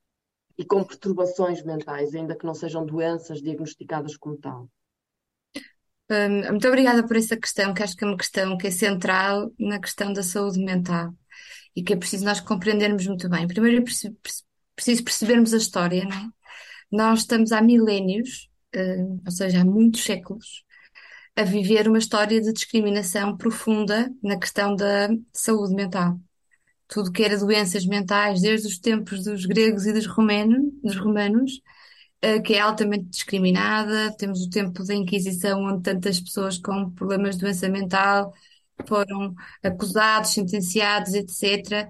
[0.58, 4.68] e com perturbações mentais, ainda que não sejam doenças diagnosticadas como tal?
[6.10, 9.52] Hum, muito obrigada por essa questão, que acho que é uma questão que é central
[9.60, 11.13] na questão da saúde mental
[11.76, 13.48] e que é preciso nós compreendermos muito bem.
[13.48, 16.30] Primeiro é preciso, percebermos a história, não é?
[16.91, 20.63] Nós estamos há milénios, hum, ou seja, há muitos séculos,
[21.36, 26.20] a viver uma história de discriminação profunda na questão da saúde mental.
[26.88, 31.62] Tudo que era doenças mentais, desde os tempos dos gregos e dos romanos, dos romanos
[32.26, 34.12] eh, que é altamente discriminada.
[34.18, 38.34] Temos o tempo da Inquisição, onde tantas pessoas com problemas de doença mental
[38.88, 41.88] foram acusados, sentenciados, etc.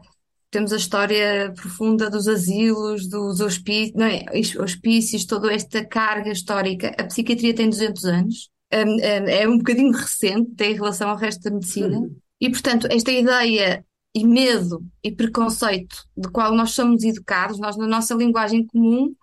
[0.52, 4.26] Temos a história profunda dos asilos, dos hospícios, é?
[4.62, 6.94] hospícios, toda esta carga histórica.
[7.00, 12.10] A psiquiatria tem 200 anos, é um bocadinho recente em relação ao resto da medicina.
[12.42, 17.88] E, portanto, esta ideia e medo e preconceito de qual nós somos educados, nós na
[17.88, 19.16] nossa linguagem comum,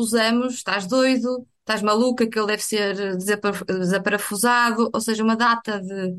[0.00, 6.18] usamos estás doido, estás maluca, que ele deve ser desaparafusado, ou seja, uma data de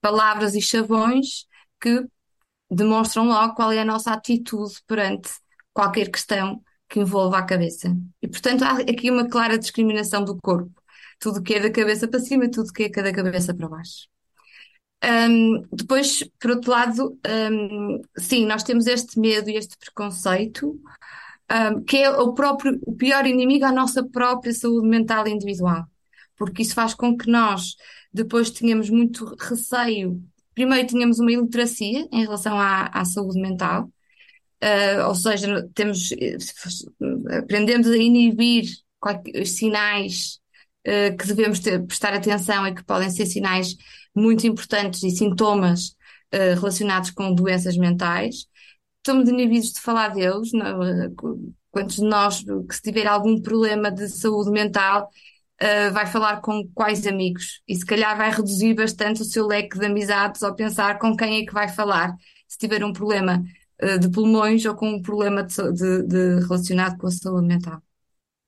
[0.00, 1.46] palavras e chavões
[1.80, 2.06] que
[2.70, 5.30] demonstram logo qual é a nossa atitude perante
[5.72, 7.96] qualquer questão que envolva a cabeça.
[8.22, 10.72] E, portanto, há aqui uma clara discriminação do corpo.
[11.18, 14.08] Tudo que é da cabeça para cima, tudo que é da cabeça para baixo.
[15.04, 20.80] Um, depois, por outro lado, um, sim, nós temos este medo e este preconceito,
[21.50, 25.84] um, que é o próprio, o pior inimigo à nossa própria saúde mental individual,
[26.36, 27.76] porque isso faz com que nós
[28.12, 30.22] depois tenhamos muito receio.
[30.54, 33.90] Primeiro, tínhamos uma iliteracia em relação à, à saúde mental,
[34.62, 36.10] uh, ou seja, temos,
[37.38, 38.64] aprendemos a inibir
[39.40, 40.38] os sinais
[40.86, 43.76] uh, que devemos ter, prestar atenção e que podem ser sinais
[44.14, 45.88] muito importantes e sintomas
[46.32, 48.46] uh, relacionados com doenças mentais.
[49.06, 50.50] Estamos inibidos de falar deles.
[50.54, 50.80] Não,
[51.70, 55.10] quantos de nós que se tiver algum problema de saúde mental
[55.60, 59.78] uh, vai falar com quais amigos e se calhar vai reduzir bastante o seu leque
[59.78, 62.14] de amizades ao pensar com quem é que vai falar
[62.48, 63.44] se tiver um problema
[63.82, 67.82] uh, de pulmões ou com um problema de, de, de relacionado com a saúde mental.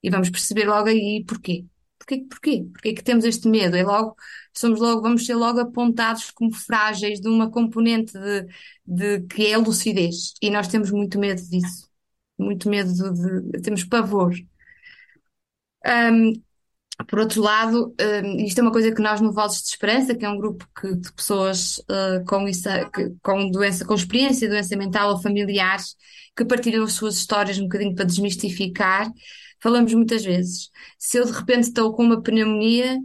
[0.02, 1.66] E vamos perceber logo aí porquê.
[1.99, 2.66] Porquê, porquê?
[2.72, 3.76] Porquê que temos este medo?
[3.76, 4.16] É logo,
[4.55, 8.47] somos logo, vamos ser logo apontados como frágeis de uma componente de,
[8.86, 10.34] de que é a lucidez.
[10.42, 11.88] E nós temos muito medo disso.
[12.38, 14.34] Muito medo de, de temos pavor.
[15.86, 16.32] Um,
[17.09, 20.24] por outro lado, um, isto é uma coisa que nós no Vozes de Esperança, que
[20.24, 24.55] é um grupo que, de pessoas uh, com, isso, que, com doença, com experiência de
[24.55, 25.94] doença mental ou familiares,
[26.36, 29.11] que partilham as suas histórias um bocadinho para desmistificar,
[29.61, 30.70] falamos muitas vezes.
[30.98, 32.98] Se eu de repente estou com uma pneumonia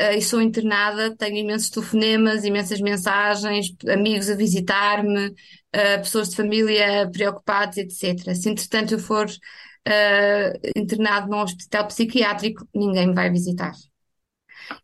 [0.00, 6.36] uh, e sou internada, tenho imensos telefonemas, imensas mensagens, amigos a visitar-me, uh, pessoas de
[6.36, 8.34] família preocupados, etc.
[8.34, 13.72] Se entretanto eu for uh, internado num hospital psiquiátrico, ninguém me vai visitar.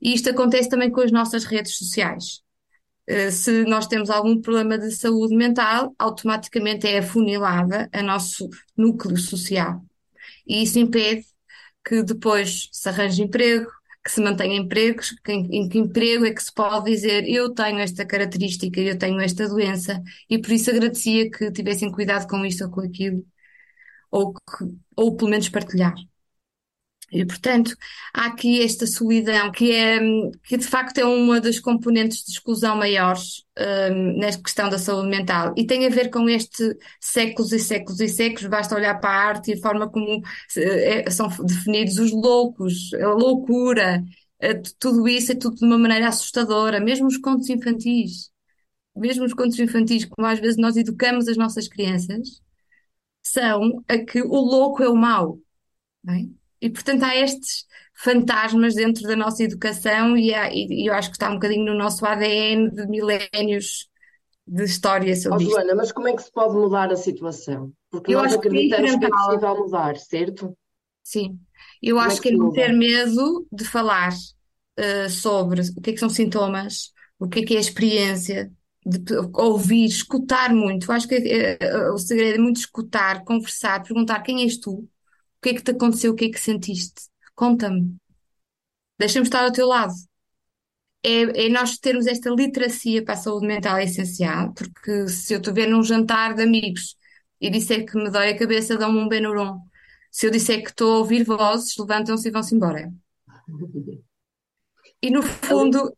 [0.01, 2.43] E isto acontece também com as nossas redes sociais.
[3.33, 9.83] Se nós temos algum problema de saúde mental, automaticamente é afunilada a nosso núcleo social.
[10.49, 11.25] E isso impede
[11.87, 13.71] que depois se arranje emprego,
[14.05, 17.79] que se mantenha empregos, que, em que emprego é que se pode dizer eu tenho
[17.81, 22.65] esta característica, eu tenho esta doença, e por isso agradecia que tivessem cuidado com isto
[22.65, 23.25] ou com aquilo
[24.11, 24.41] ou, que,
[24.97, 25.95] ou pelo menos partilhar.
[27.11, 27.75] E, portanto,
[28.13, 29.99] há aqui esta solidão que é,
[30.45, 35.09] que de facto é uma das componentes de exclusão maiores um, nesta questão da saúde
[35.09, 39.11] mental e tem a ver com este séculos e séculos e séculos, basta olhar para
[39.11, 40.23] a arte e a forma como
[40.57, 44.05] é, são definidos os loucos, a loucura,
[44.79, 48.31] tudo isso é tudo de uma maneira assustadora, mesmo os contos infantis,
[48.97, 52.41] mesmo os contos infantis, como às vezes nós educamos as nossas crianças,
[53.23, 55.39] são a que o louco é o mau.
[56.09, 56.38] É?
[56.61, 61.17] E, portanto, há estes fantasmas dentro da nossa educação e, há, e, eu acho que
[61.17, 63.89] está um bocadinho no nosso ADN de milénios
[64.47, 67.73] de história sobre oh, Joana, mas como é que se pode mudar a situação?
[67.91, 70.57] Porque eu nós acho acreditamos que é possível mudar, certo?
[71.03, 71.39] Sim,
[71.83, 75.81] eu como acho é que, que é não ter medo de falar uh, sobre o
[75.81, 78.51] que é que são sintomas, o que é que é a experiência,
[78.87, 80.91] de ouvir, escutar muito.
[80.91, 84.89] Eu acho que é, é, o segredo é muito escutar, conversar, perguntar quem és tu,
[85.39, 87.03] o que é que te aconteceu, o que é que sentiste,
[87.35, 87.97] conta-me,
[88.99, 89.93] deixa-me estar ao teu lado.
[91.03, 95.39] É, é, nós termos esta literacia para a saúde mental é essencial, porque se eu
[95.39, 96.97] estiver num jantar de amigos
[97.41, 99.61] e disser que me dói a cabeça, dão-me um Benuron.
[100.11, 102.93] Se eu disser que estou a ouvir vozes, levantam-se e vão-se embora.
[105.01, 105.97] E no fundo,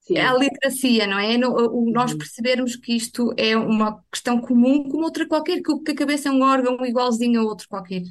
[0.00, 0.16] Sim.
[0.16, 1.36] É a literacia, não é?
[1.46, 2.18] O, nós uhum.
[2.18, 6.42] percebermos que isto é uma questão comum como outra qualquer, que a cabeça é um
[6.42, 8.02] órgão igualzinho a outro qualquer.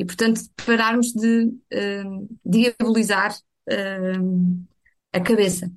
[0.00, 3.36] E, portanto, pararmos de uh, diabolizar
[3.68, 4.66] uh,
[5.12, 5.70] a cabeça.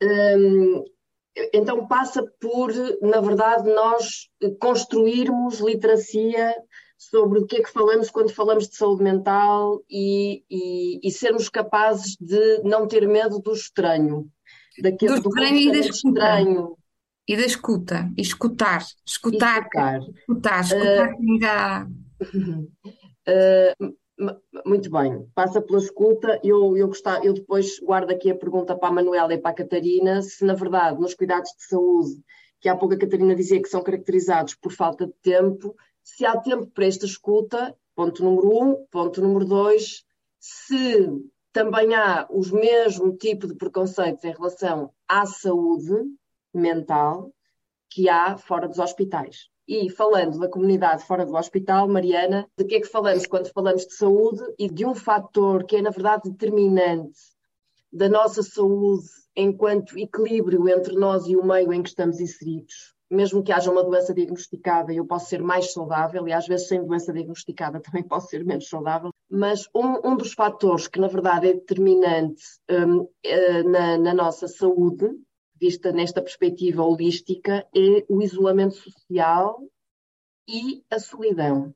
[0.00, 0.84] Hum,
[1.52, 4.28] então passa por, na verdade, nós
[4.60, 6.54] construirmos literacia
[6.96, 11.48] sobre o que é que falamos quando falamos de saúde mental e, e, e sermos
[11.48, 14.30] capazes de não ter medo do estranho.
[14.80, 16.20] Daquele, do estranho e da escuta.
[16.20, 16.78] Estranho.
[17.26, 18.12] E da escuta.
[18.16, 18.86] E escutar.
[19.04, 19.62] Escutar.
[19.64, 19.98] Escutar.
[20.00, 20.62] Escutar.
[20.62, 21.86] Escutar uh, dá...
[22.22, 23.94] uh,
[24.64, 26.40] muito bem, passa pela escuta.
[26.42, 29.54] Eu, eu, gostar, eu depois guardo aqui a pergunta para a Manuela e para a
[29.54, 32.22] Catarina, se na verdade nos cuidados de saúde,
[32.60, 36.36] que há pouco a Catarina dizia que são caracterizados por falta de tempo, se há
[36.36, 38.86] tempo para esta escuta, ponto número um.
[38.90, 40.04] Ponto número dois,
[40.38, 41.08] se
[41.52, 45.94] também há os mesmo tipo de preconceitos em relação à saúde
[46.52, 47.32] mental
[47.88, 49.50] que há fora dos hospitais.
[49.66, 53.86] E falando da comunidade fora do hospital, Mariana, de que é que falamos quando falamos
[53.86, 57.18] de saúde e de um fator que é, na verdade, determinante
[57.92, 59.06] da nossa saúde
[59.36, 63.84] enquanto equilíbrio entre nós e o meio em que estamos inseridos, mesmo que haja uma
[63.84, 68.28] doença diagnosticada, eu posso ser mais saudável, e às vezes sem doença diagnosticada também posso
[68.28, 73.62] ser menos saudável, mas um, um dos fatores que, na verdade, é determinante um, eh,
[73.62, 75.10] na, na, nossa saúde,
[75.62, 79.62] vista nesta perspectiva holística, é o isolamento social
[80.48, 81.72] e a solidão.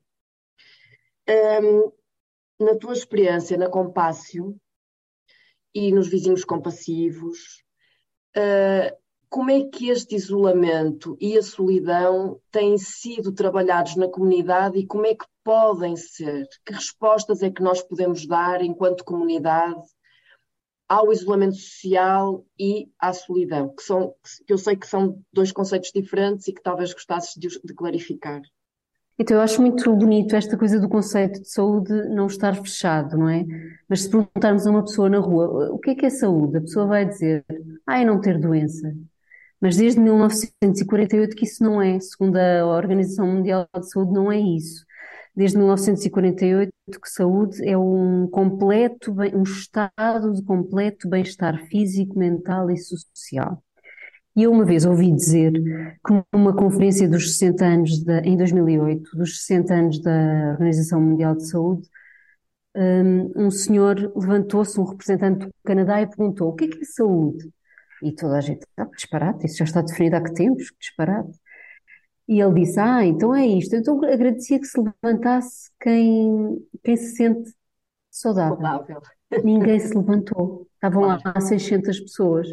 [1.29, 4.59] Um, na tua experiência na Compácio
[5.73, 7.63] e nos vizinhos compassivos,
[8.35, 8.93] uh,
[9.29, 15.05] como é que este isolamento e a solidão têm sido trabalhados na comunidade e como
[15.05, 16.45] é que podem ser?
[16.65, 19.81] Que respostas é que nós podemos dar enquanto comunidade
[20.87, 24.13] ao isolamento social e à solidão, que, são,
[24.45, 28.41] que eu sei que são dois conceitos diferentes e que talvez gostasses de, de clarificar.
[29.19, 33.27] Então, eu acho muito bonito esta coisa do conceito de saúde não estar fechado, não
[33.27, 33.43] é?
[33.89, 36.61] Mas se perguntarmos a uma pessoa na rua o que é que é saúde, a
[36.61, 37.43] pessoa vai dizer,
[37.85, 38.95] ah, é não ter doença.
[39.59, 44.39] Mas desde 1948 que isso não é, segundo a Organização Mundial de Saúde, não é
[44.39, 44.85] isso.
[45.37, 52.77] Desde 1948 que saúde é um completo, um estado de completo bem-estar físico, mental e
[52.77, 53.63] social.
[54.35, 59.15] E eu uma vez ouvi dizer que numa conferência dos 60 anos, de, em 2008,
[59.15, 61.87] dos 60 anos da Organização Mundial de Saúde,
[62.75, 66.85] um, um senhor levantou-se, um representante do Canadá, e perguntou: o que é que é
[66.85, 67.47] saúde?
[68.01, 71.37] E toda a gente, ah, disparate, isso já está definido há que tempos, que disparate.
[72.27, 73.75] E ele disse, ah, então é isto.
[73.75, 77.51] Então agradecia que se levantasse quem, quem se sente
[78.11, 78.57] saudável.
[78.57, 79.01] saudável.
[79.43, 80.67] Ninguém se levantou.
[80.75, 82.47] Estavam lá 600 pessoas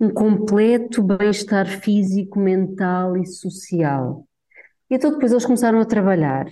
[0.00, 4.26] um completo bem-estar físico, mental e social.
[4.88, 6.46] E então depois eles começaram a trabalhar.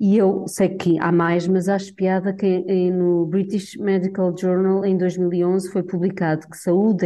[0.00, 4.96] E eu sei que há mais, mas acho piada que no British Medical Journal em
[4.96, 7.04] 2011 foi publicado que saúde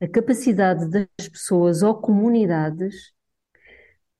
[0.00, 3.13] é a capacidade das pessoas ou comunidades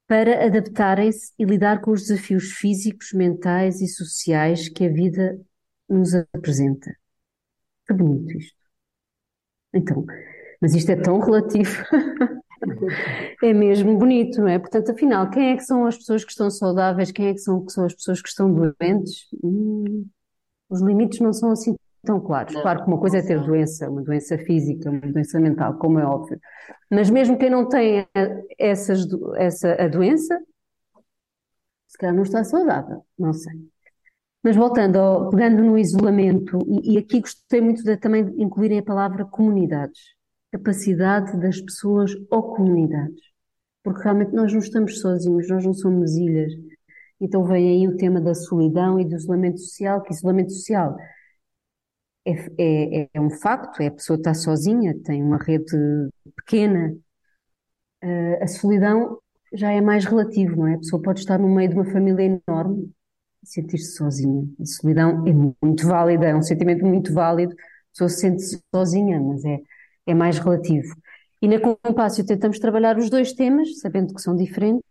[0.06, 5.40] para adaptarem-se e lidar com os desafios físicos, mentais e sociais que a vida
[5.88, 6.94] nos apresenta.
[7.86, 8.56] Que bonito isto.
[9.72, 10.04] Então,
[10.60, 11.84] mas isto é tão relativo.
[13.42, 14.58] é mesmo bonito, não é?
[14.58, 17.10] Portanto, afinal, quem é que são as pessoas que estão saudáveis?
[17.10, 19.26] Quem é que são, que são as pessoas que estão doentes?
[19.42, 20.06] Hum,
[20.68, 22.54] os limites não são assim tão claros.
[22.54, 26.04] Claro que uma coisa é ter doença, uma doença física, uma doença mental, como é
[26.04, 26.38] óbvio.
[26.90, 28.06] Mas mesmo quem não tem
[28.58, 30.38] essas, essa a doença,
[31.88, 33.52] se calhar não está saudável, não sei.
[34.42, 38.82] Mas voltando, ao, pegando no isolamento, e, e aqui gostei muito de também incluírem a
[38.82, 40.00] palavra comunidades,
[40.52, 43.20] capacidade das pessoas ou comunidades,
[43.82, 46.52] porque realmente nós não estamos sozinhos, nós não somos ilhas.
[47.20, 50.96] Então vem aí o tema da solidão e do isolamento social, que isolamento social
[52.24, 55.76] é, é, é um facto, é a pessoa está sozinha, tem uma rede
[56.36, 56.96] pequena.
[58.02, 59.18] Uh, a solidão
[59.52, 60.74] já é mais relativo, não é?
[60.74, 62.90] A pessoa pode estar no meio de uma família enorme,
[63.42, 64.44] sentir-se sozinha.
[64.60, 65.32] A solidão é
[65.64, 67.54] muito válida, é um sentimento muito válido.
[67.54, 69.60] A pessoa sente-se sozinha, mas é,
[70.06, 70.94] é mais relativo.
[71.40, 74.82] E na Compácio tentamos trabalhar os dois temas, sabendo que são diferentes,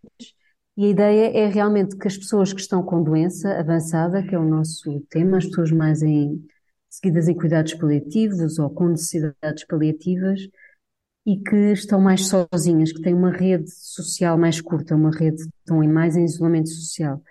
[0.78, 4.40] e a ideia é realmente que as pessoas que estão com doença avançada, que é
[4.40, 6.44] o nosso tema, as pessoas mais em,
[6.96, 10.39] seguidas em cuidados paliativos ou com necessidades paliativas,
[11.26, 15.80] e que estão mais sozinhas, que têm uma rede social mais curta, uma rede, estão
[15.88, 17.22] mais em isolamento social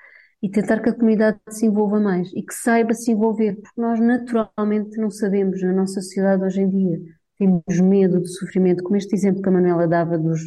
[0.42, 4.00] e tentar que a comunidade se envolva mais e que saiba se envolver, porque nós
[4.00, 7.00] naturalmente não sabemos na nossa sociedade hoje em dia.
[7.38, 10.40] Temos medo do sofrimento, como este exemplo que a Manuela dava dos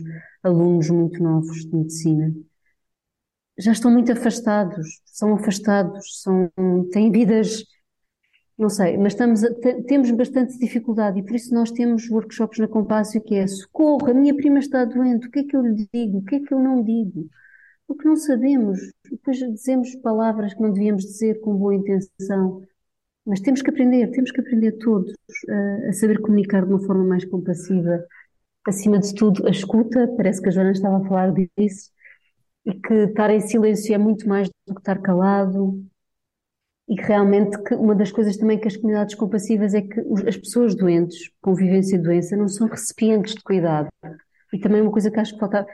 [0.44, 2.34] alunos muito novos de medicina.
[3.58, 6.52] Já estão muito afastados, são afastados, são,
[6.92, 7.64] têm vidas,
[8.58, 9.50] não sei, mas estamos a,
[9.88, 14.14] temos bastante dificuldade e por isso nós temos workshops na Compácio que é socorro, a
[14.14, 16.54] minha prima está doente, o que é que eu lhe digo, o que é que
[16.54, 17.30] eu não digo?
[17.88, 18.80] porque não sabemos.
[19.10, 22.64] Depois dizemos palavras que não devíamos dizer com boa intenção.
[23.26, 25.14] Mas temos que aprender, temos que aprender todos
[25.50, 28.06] a, a saber comunicar de uma forma mais compassiva.
[28.68, 31.92] Acima de tudo, a escuta, parece que a Joana estava a falar disso,
[32.66, 35.84] e que estar em silêncio é muito mais do que estar calado.
[36.88, 40.38] E que realmente que uma das coisas também que as comunidades compassivas é que as
[40.38, 43.90] pessoas doentes, com vivência de doença, não são recipientes de cuidado.
[44.54, 45.66] E também uma coisa que acho que falta.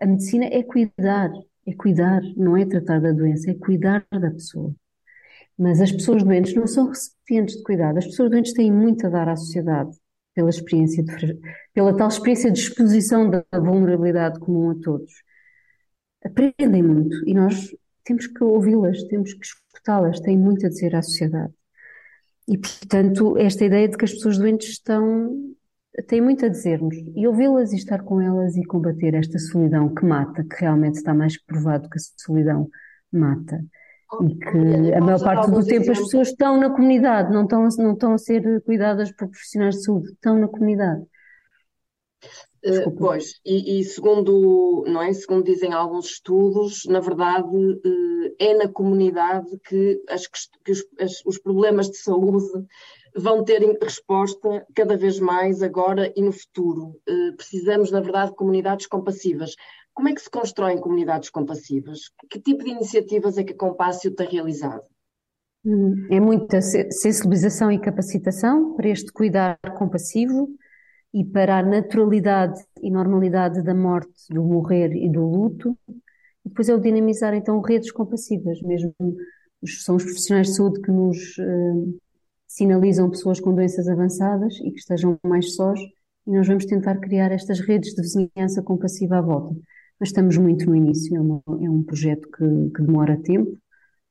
[0.00, 1.30] A medicina é cuidar,
[1.66, 4.72] é cuidar, não é tratar da doença, é cuidar da pessoa.
[5.58, 7.98] Mas as pessoas doentes não são recipientes de cuidado.
[7.98, 9.90] As pessoas doentes têm muito a dar à sociedade
[10.34, 11.38] pela experiência de,
[11.74, 15.12] pela tal experiência de exposição da vulnerabilidade comum a todos.
[16.24, 19.46] Aprendem muito e nós temos que ouvi-las, temos que
[19.80, 21.52] escutá-las, têm muito a dizer à sociedade.
[22.46, 25.30] E, portanto, esta ideia de que as pessoas doentes estão
[26.06, 30.04] tem muito a dizer-nos e ouvi-las e estar com elas e combater esta solidão que
[30.04, 32.68] mata, que realmente está mais que provado que a solidão
[33.12, 33.60] mata.
[34.22, 37.92] E que a maior parte do tempo as pessoas estão na comunidade, não estão, não
[37.92, 41.02] estão a ser cuidadas por profissionais de saúde, estão na comunidade.
[42.62, 48.52] Uh, pois, e, e, segundo, não é, segundo dizem alguns estudos, na verdade uh, é
[48.52, 52.46] na comunidade que, as, que os, as, os problemas de saúde
[53.16, 57.00] vão ter resposta cada vez mais agora e no futuro.
[57.08, 59.54] Uh, precisamos, na verdade, de comunidades compassivas.
[59.94, 62.10] Como é que se constroem comunidades compassivas?
[62.28, 64.82] Que tipo de iniciativas é que a Compácio tem realizado?
[65.64, 70.48] Hum, é muita sensibilização e capacitação para este cuidar compassivo
[71.12, 75.76] e para a naturalidade e normalidade da morte, do morrer e do luto.
[76.44, 78.94] E depois é o dinamizar então redes compassivas, mesmo
[79.64, 82.00] são os profissionais de saúde que nos uh,
[82.48, 85.78] sinalizam pessoas com doenças avançadas e que estejam mais sós,
[86.26, 89.54] e nós vamos tentar criar estas redes de vizinhança compassiva à volta.
[89.98, 93.58] Mas estamos muito no início, é, uma, é um projeto que, que demora tempo,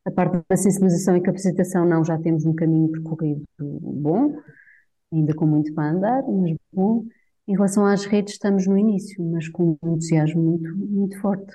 [0.05, 4.33] a parte da sensibilização e capacitação, não, já temos um caminho percorrido bom,
[5.11, 7.05] ainda com muito para andar, mas bom.
[7.47, 11.51] Em relação às redes, estamos no início, mas com um entusiasmo muito, muito forte.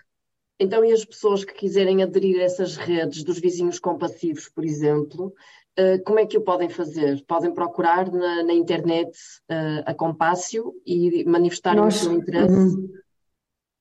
[0.59, 5.32] Então, e as pessoas que quiserem aderir a essas redes dos vizinhos compassivos, por exemplo,
[5.76, 7.24] eh, como é que o podem fazer?
[7.26, 9.11] Podem procurar na, na internet
[9.50, 12.55] uh, a Compácio e manifestar o seu interesse?
[12.55, 12.88] Uhum.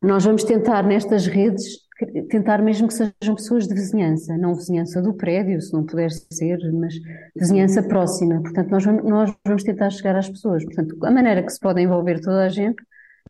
[0.01, 1.82] Nós vamos tentar nestas redes
[2.29, 6.57] tentar mesmo que sejam pessoas de vizinhança, não vizinhança do prédio, se não puder ser,
[6.73, 6.95] mas
[7.35, 8.41] vizinhança próxima.
[8.41, 10.63] Portanto, nós vamos, nós vamos tentar chegar às pessoas.
[10.65, 12.81] Portanto, a maneira que se pode envolver toda a gente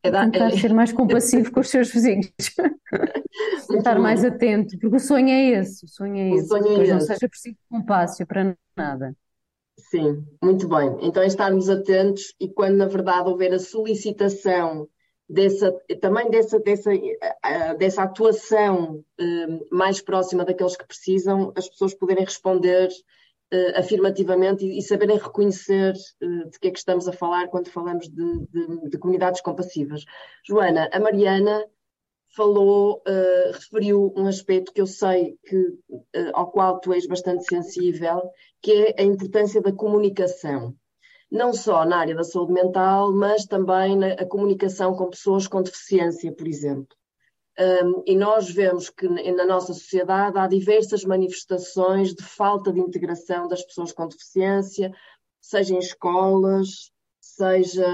[0.03, 2.31] é tentar ser mais compassivo com os seus vizinhos.
[3.71, 6.47] Estar mais atento, porque o sonho é esse, o sonho é o esse.
[6.47, 6.93] Sonho é esse.
[6.93, 9.15] não seja preciso compasso para nada.
[9.77, 10.97] Sim, muito bem.
[11.01, 14.87] Então é estarmos atentos e quando na verdade houver a solicitação
[15.29, 15.71] dessa,
[16.01, 21.93] também dessa, dessa, eh, eh, dessa atuação eh, mais próxima daqueles que precisam, as pessoas
[21.93, 22.89] poderem responder
[23.75, 28.89] afirmativamente e, saberem reconhecer de que é que estamos a falar quando falamos de, de,
[28.89, 30.03] de comunidades compassivas.
[30.43, 31.63] Joana, a Mariana
[32.35, 33.03] falou,
[33.53, 35.77] referiu um aspecto que eu sei que,
[36.33, 38.23] ao qual tu és bastante sensível,
[38.59, 40.75] que é a importância da comunicação
[41.33, 45.63] não só na área da saúde mental, mas também na a comunicação com pessoas com
[45.63, 46.95] deficiência, por exemplo.
[47.59, 53.47] Um, e nós vemos que na nossa sociedade há diversas manifestações de falta de integração
[53.47, 54.91] das pessoas com deficiência,
[55.41, 57.87] seja em escolas, seja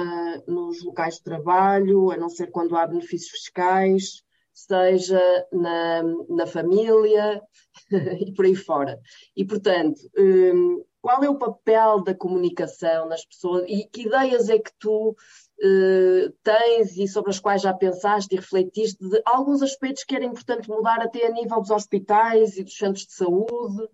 [0.45, 4.21] nos locais de trabalho, a não ser quando há benefícios fiscais,
[4.53, 5.21] seja
[5.53, 7.41] na, na família
[8.19, 8.99] e por aí fora.
[9.35, 14.59] E, portanto, um, qual é o papel da comunicação nas pessoas e que ideias é
[14.59, 20.03] que tu uh, tens e sobre as quais já pensaste e refletiste de alguns aspectos
[20.03, 23.87] que era importante mudar até a nível dos hospitais e dos centros de saúde,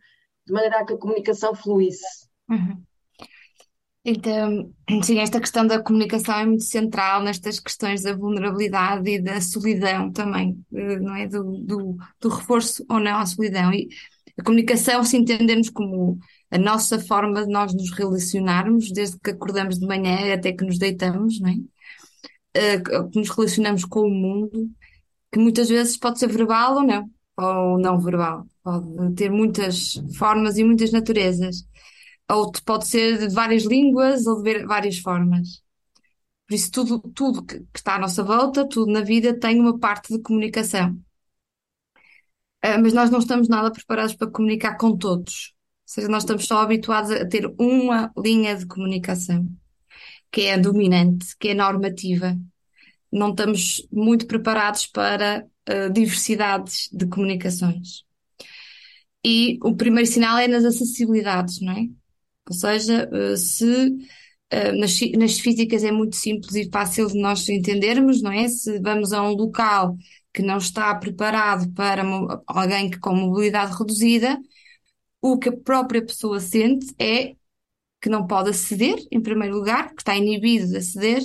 [0.45, 2.27] de maneira a que a comunicação fluísse?
[2.49, 2.83] Uhum.
[4.03, 4.71] Então,
[5.03, 10.11] sim, esta questão da comunicação é muito central nestas questões da vulnerabilidade e da solidão
[10.11, 11.27] também, eh, não é?
[11.27, 13.73] Do, do, do reforço ou não à solidão.
[13.73, 13.89] E
[14.37, 16.19] a comunicação, se entendermos como
[16.51, 20.77] a nossa forma de nós nos relacionarmos, desde que acordamos de manhã até que nos
[20.77, 21.55] deitamos, não é?
[22.77, 24.69] Uh, que nos relacionamos com o mundo,
[25.31, 30.57] que muitas vezes pode ser verbal ou não, ou não verbal, pode ter muitas formas
[30.57, 31.67] e muitas naturezas,
[32.31, 35.63] ou pode ser de várias línguas ou de várias formas.
[36.47, 40.13] Por isso, tudo, tudo que, está à nossa volta, tudo na vida tem uma parte
[40.13, 40.91] de comunicação.
[42.63, 45.54] Uh, mas nós não estamos nada preparados para comunicar com todos
[45.85, 49.47] seja, nós estamos só habituados a ter uma linha de comunicação,
[50.31, 52.37] que é a dominante, que é normativa.
[53.11, 58.03] Não estamos muito preparados para uh, diversidades de comunicações.
[59.23, 61.87] E o primeiro sinal é nas acessibilidades, não é?
[62.49, 67.47] Ou seja, uh, se uh, nas, nas físicas é muito simples e fácil de nós
[67.47, 68.47] entendermos, não é?
[68.47, 69.97] Se vamos a um local
[70.33, 72.03] que não está preparado para
[72.45, 74.37] alguém que com mobilidade reduzida,
[75.25, 77.35] o que a própria pessoa sente é
[77.99, 81.23] que não pode aceder, em primeiro lugar, que está inibido de aceder,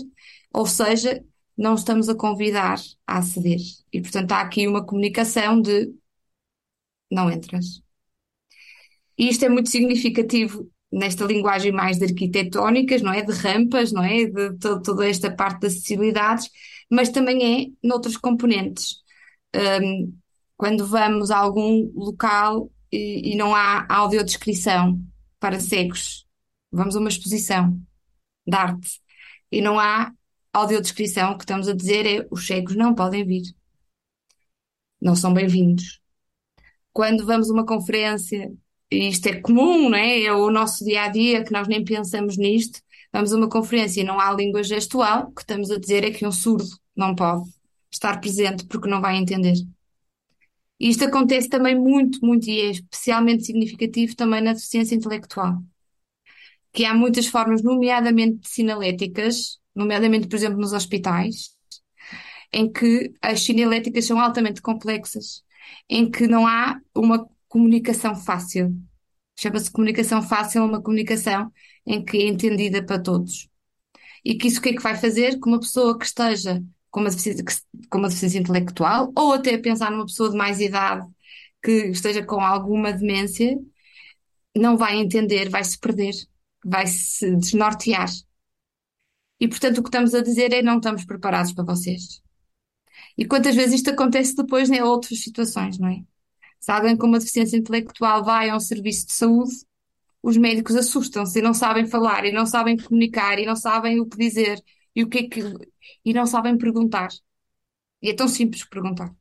[0.54, 1.22] ou seja,
[1.54, 3.58] não estamos a convidar a aceder.
[3.92, 5.92] E, portanto, há aqui uma comunicação de
[7.10, 7.82] não entras.
[9.18, 13.22] E isto é muito significativo nesta linguagem mais de arquitetónicas, não é?
[13.22, 14.24] De rampas, não é?
[14.24, 16.48] De toda esta parte das acessibilidades,
[16.90, 19.02] mas também é noutros componentes.
[19.54, 20.16] Um,
[20.56, 25.00] quando vamos a algum local e, e não há audiodescrição
[25.38, 26.26] para cegos.
[26.72, 27.80] Vamos a uma exposição
[28.46, 29.00] de arte
[29.50, 30.12] e não há
[30.52, 31.32] audiodescrição.
[31.32, 33.54] O que estamos a dizer é os cegos não podem vir.
[35.00, 36.00] Não são bem-vindos.
[36.92, 38.52] Quando vamos a uma conferência,
[38.90, 40.24] e isto é comum, não é?
[40.24, 42.80] É o nosso dia a dia que nós nem pensamos nisto.
[43.12, 46.10] Vamos a uma conferência e não há língua gestual, o que estamos a dizer é
[46.10, 47.48] que um surdo não pode
[47.92, 49.54] estar presente porque não vai entender.
[50.80, 55.62] E isto acontece também muito, muito, e é especialmente significativo também na deficiência intelectual.
[56.72, 61.50] que há muitas formas, nomeadamente sinaléticas, nomeadamente, por exemplo, nos hospitais,
[62.52, 65.42] em que as sinaléticas são altamente complexas,
[65.88, 68.74] em que não há uma comunicação fácil.
[69.38, 71.52] Chama-se comunicação fácil, uma comunicação
[71.86, 73.48] em que é entendida para todos.
[74.24, 75.40] E que isso o que é que vai fazer?
[75.40, 77.44] Que uma pessoa que esteja com uma deficiência,
[77.90, 81.06] com uma deficiência intelectual, ou até pensar numa pessoa de mais idade
[81.62, 83.58] que esteja com alguma demência,
[84.56, 86.14] não vai entender, vai se perder,
[86.64, 88.08] vai se desnortear.
[89.38, 92.22] E portanto o que estamos a dizer é não estamos preparados para vocês.
[93.16, 96.02] E quantas vezes isto acontece depois em outras situações, não é?
[96.58, 99.54] Se alguém com uma deficiência intelectual vai a um serviço de saúde,
[100.22, 104.06] os médicos assustam-se e não sabem falar, e não sabem comunicar, e não sabem o
[104.06, 104.62] que dizer,
[104.94, 105.40] e o que é que,
[106.04, 107.08] e não sabem perguntar.
[108.02, 109.14] E é tão simples perguntar.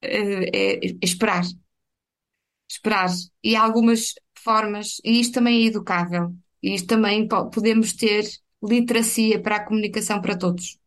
[0.00, 0.18] É,
[0.58, 1.44] é, é esperar.
[2.68, 3.10] Esperar.
[3.42, 8.24] E há algumas formas, e isto também é educável, e isto também podemos ter
[8.62, 10.78] literacia para a comunicação para todos.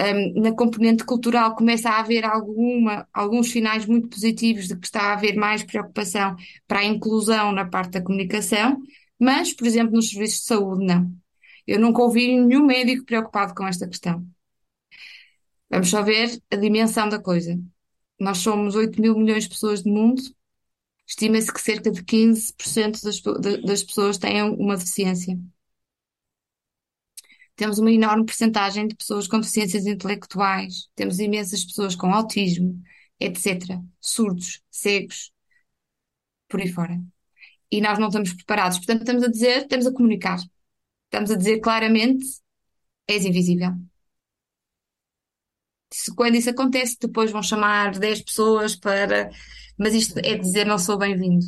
[0.00, 5.02] Um, na componente cultural começa a haver alguma, alguns sinais muito positivos de que está
[5.02, 6.36] a haver mais preocupação
[6.66, 8.82] para a inclusão na parte da comunicação,
[9.18, 11.23] mas, por exemplo, nos serviços de saúde, não.
[11.66, 14.26] Eu nunca ouvi nenhum médico preocupado com esta questão.
[15.70, 17.58] Vamos só ver a dimensão da coisa.
[18.18, 20.22] Nós somos 8 mil milhões de pessoas do mundo.
[21.06, 23.20] Estima-se que cerca de 15% das,
[23.62, 25.38] das pessoas têm uma deficiência.
[27.56, 32.82] Temos uma enorme percentagem de pessoas com deficiências intelectuais, temos imensas pessoas com autismo,
[33.20, 33.80] etc.
[34.00, 35.32] Surdos, cegos,
[36.48, 37.00] por aí fora.
[37.70, 38.78] E nós não estamos preparados.
[38.78, 40.38] Portanto, estamos a dizer, estamos a comunicar.
[41.06, 42.26] Estamos a dizer claramente,
[43.08, 43.70] és invisível.
[45.92, 49.30] Se, quando isso acontece, depois vão chamar 10 pessoas para.
[49.78, 51.44] Mas isto é dizer não sou bem-vindo.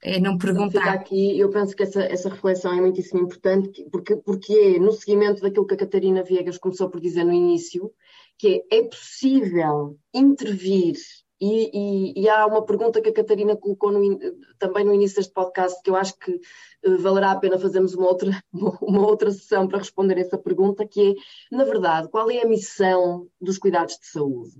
[0.00, 0.80] É não perguntar.
[0.80, 4.92] Fica aqui, eu penso que essa, essa reflexão é muitíssimo importante, porque, porque é no
[4.92, 7.92] seguimento daquilo que a Catarina Viegas começou por dizer no início,
[8.38, 10.94] que é, é possível intervir,
[11.40, 14.18] e, e, e, há uma pergunta que a Catarina colocou no,
[14.58, 18.08] também no início deste podcast, que eu acho que uh, valerá a pena fazermos uma
[18.08, 18.42] outra,
[18.82, 23.28] uma outra sessão para responder essa pergunta, que é, na verdade, qual é a missão
[23.40, 24.56] dos cuidados de saúde?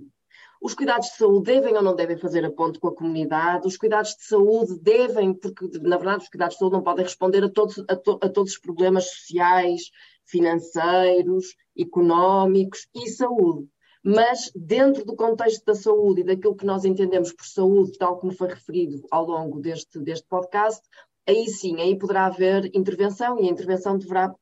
[0.61, 3.65] Os cuidados de saúde devem ou não devem fazer a ponte com a comunidade?
[3.65, 7.43] Os cuidados de saúde devem, porque na verdade os cuidados de saúde não podem responder
[7.43, 9.89] a todos, a, to, a todos os problemas sociais,
[10.25, 13.67] financeiros, económicos e saúde.
[14.03, 18.31] Mas dentro do contexto da saúde e daquilo que nós entendemos por saúde, tal como
[18.31, 20.81] foi referido ao longo deste, deste podcast,
[21.27, 24.33] aí sim, aí poderá haver intervenção e a intervenção deverá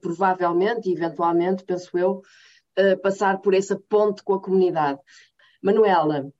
[0.00, 2.22] provavelmente e eventualmente, penso eu,
[2.78, 4.98] uh, passar por essa ponte com a comunidade.
[5.62, 6.32] Manuela,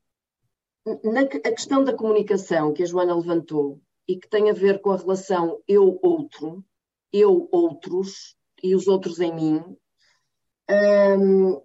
[1.04, 4.90] na, a questão da comunicação que a Joana levantou e que tem a ver com
[4.90, 6.64] a relação eu-outro,
[7.12, 9.76] eu-outros e os outros em mim,
[11.18, 11.60] um,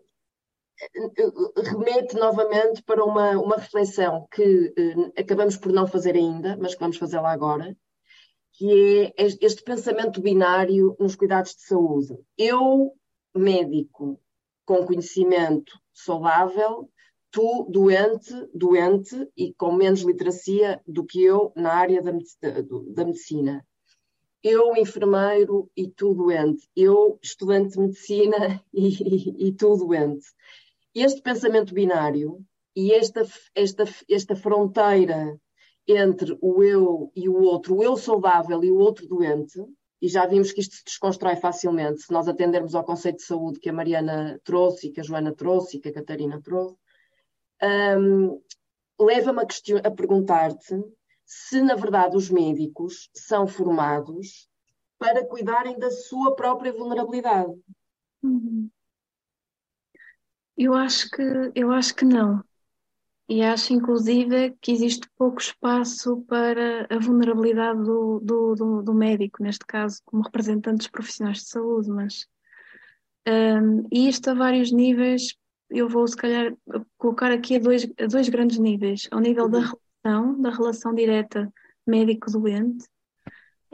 [1.64, 6.80] remete novamente para uma, uma reflexão que uh, acabamos por não fazer ainda, mas que
[6.80, 7.76] vamos fazê-la agora,
[8.54, 12.18] que é este pensamento binário nos cuidados de saúde.
[12.38, 12.94] Eu,
[13.36, 14.20] médico,
[14.66, 16.90] com conhecimento saudável,
[17.32, 23.66] tu doente, doente e com menos literacia do que eu na área da, da medicina.
[24.44, 26.68] Eu enfermeiro e tu doente.
[26.76, 30.28] Eu estudante de medicina e, e, e tu doente.
[31.00, 32.44] Este pensamento binário
[32.76, 33.24] e esta,
[33.54, 35.40] esta, esta fronteira
[35.88, 39.64] entre o eu e o outro, o eu saudável e o outro doente,
[40.02, 43.60] e já vimos que isto se desconstrói facilmente se nós atendermos ao conceito de saúde
[43.60, 46.76] que a Mariana trouxe, que a Joana trouxe e que a Catarina trouxe,
[48.00, 48.42] um,
[49.00, 50.84] leva-me a, a perguntar-te
[51.24, 54.50] se, na verdade, os médicos são formados
[54.98, 57.54] para cuidarem da sua própria vulnerabilidade.
[58.24, 58.68] Uhum.
[60.58, 61.22] Eu acho que,
[61.54, 62.44] eu acho que não.
[63.30, 69.44] E acho, inclusive, que existe pouco espaço para a vulnerabilidade do, do, do, do médico,
[69.44, 72.26] neste caso, como representante dos profissionais de saúde, mas
[73.28, 75.36] um, e isto a vários níveis,
[75.70, 76.56] eu vou se calhar
[76.98, 79.74] colocar aqui a dois, a dois grandes níveis, ao nível da uhum.
[80.06, 81.54] relação, da relação direta
[81.86, 82.86] médico-doente,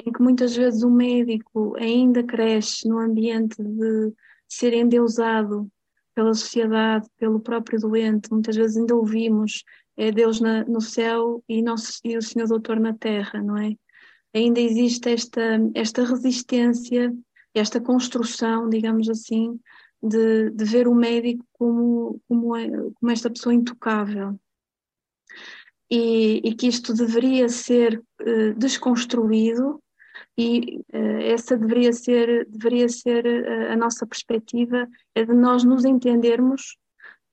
[0.03, 4.11] em que muitas vezes o médico ainda cresce no ambiente de
[4.47, 5.71] ser endeusado
[6.14, 8.32] pela sociedade, pelo próprio doente.
[8.32, 9.64] Muitas vezes ainda ouvimos
[9.95, 13.76] é Deus na, no céu e, não, e o Senhor Doutor na terra, não é?
[14.34, 15.41] Ainda existe esta,
[15.76, 17.14] esta resistência,
[17.53, 19.59] esta construção, digamos assim,
[20.01, 24.39] de, de ver o médico como, como, é, como esta pessoa intocável.
[25.89, 29.82] E, e, que isto deveria ser uh, desconstruído
[30.38, 35.86] e uh, essa deveria ser, deveria ser uh, a nossa perspectiva, é de nós nos
[35.86, 36.77] entendermos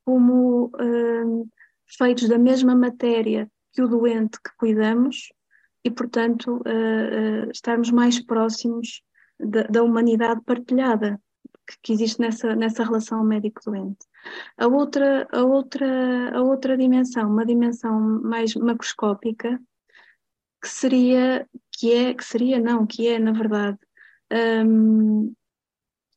[0.04, 1.48] como uh,
[1.86, 5.32] feitos da mesma matéria que o doente que cuidamos
[5.84, 6.60] e, portanto,
[7.50, 9.02] estarmos mais próximos
[9.38, 11.18] da, da humanidade partilhada
[11.66, 14.04] que, que, existe nessa, nessa relação médico-doente.
[14.58, 19.58] A outra, a, outra, a outra dimensão, uma dimensão mais macroscópica,
[20.60, 23.78] que seria que é, que seria não, que é, na verdade,
[24.66, 25.32] um,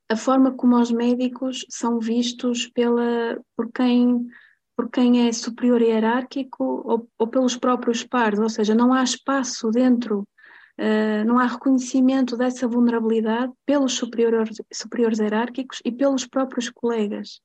[0.09, 4.27] a forma como os médicos são vistos pela, por, quem,
[4.75, 9.71] por quem é superior hierárquico ou, ou pelos próprios pares, ou seja, não há espaço
[9.71, 10.27] dentro,
[10.77, 17.41] uh, não há reconhecimento dessa vulnerabilidade pelos superiores, superiores hierárquicos e pelos próprios colegas.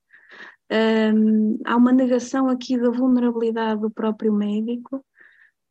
[0.70, 5.02] Um, há uma negação aqui da vulnerabilidade do próprio médico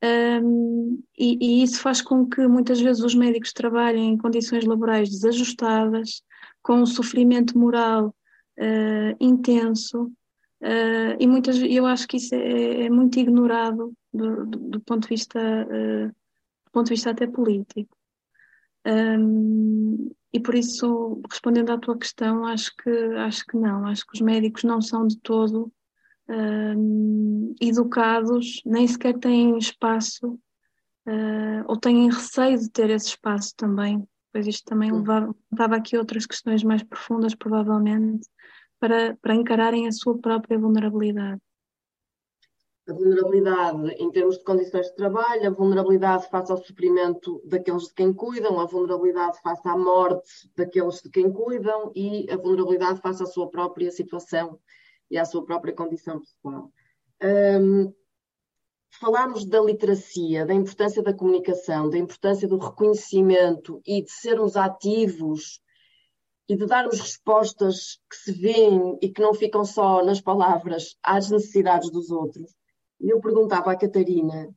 [0.04, 5.10] um, e, e, isso faz com que muitas vezes os médicos trabalhem em condições laborais
[5.10, 6.22] desajustadas,
[6.62, 8.16] com um sofrimento moral
[8.60, 10.04] uh, intenso,
[10.62, 15.04] uh, e muitas eu acho que isso é, é muito ignorado do, do, do, ponto
[15.04, 17.98] de vista uh, do ponto de vista até político.
[18.86, 24.14] Um, e por isso, respondendo à tua questão, acho que acho que não, acho que
[24.14, 25.72] os médicos não são de todo
[27.60, 30.40] educados, nem sequer têm espaço
[31.08, 35.98] uh, ou têm receio de ter esse espaço também, pois isto também levava, levava aqui
[35.98, 38.28] outras questões mais profundas, provavelmente,
[38.80, 41.42] para, para encararem a sua própria vulnerabilidade.
[42.90, 47.94] A vulnerabilidade em termos de condições de trabalho, a vulnerabilidade face ao sofrimento daqueles de
[47.94, 53.22] quem cuidam, a vulnerabilidade face à morte daqueles de quem cuidam e a vulnerabilidade face
[53.22, 54.58] à sua própria situação
[55.10, 56.72] e à sua própria condição pessoal.
[57.24, 57.94] Um,
[59.00, 65.62] falámos da literacia, da importância da comunicação, da importância do reconhecimento e de sermos ativos
[66.50, 71.30] e de darmos respostas que se veem e que não ficam só nas palavras às
[71.30, 72.56] necessidades dos outros.
[73.00, 74.50] E eu perguntava à Catarina,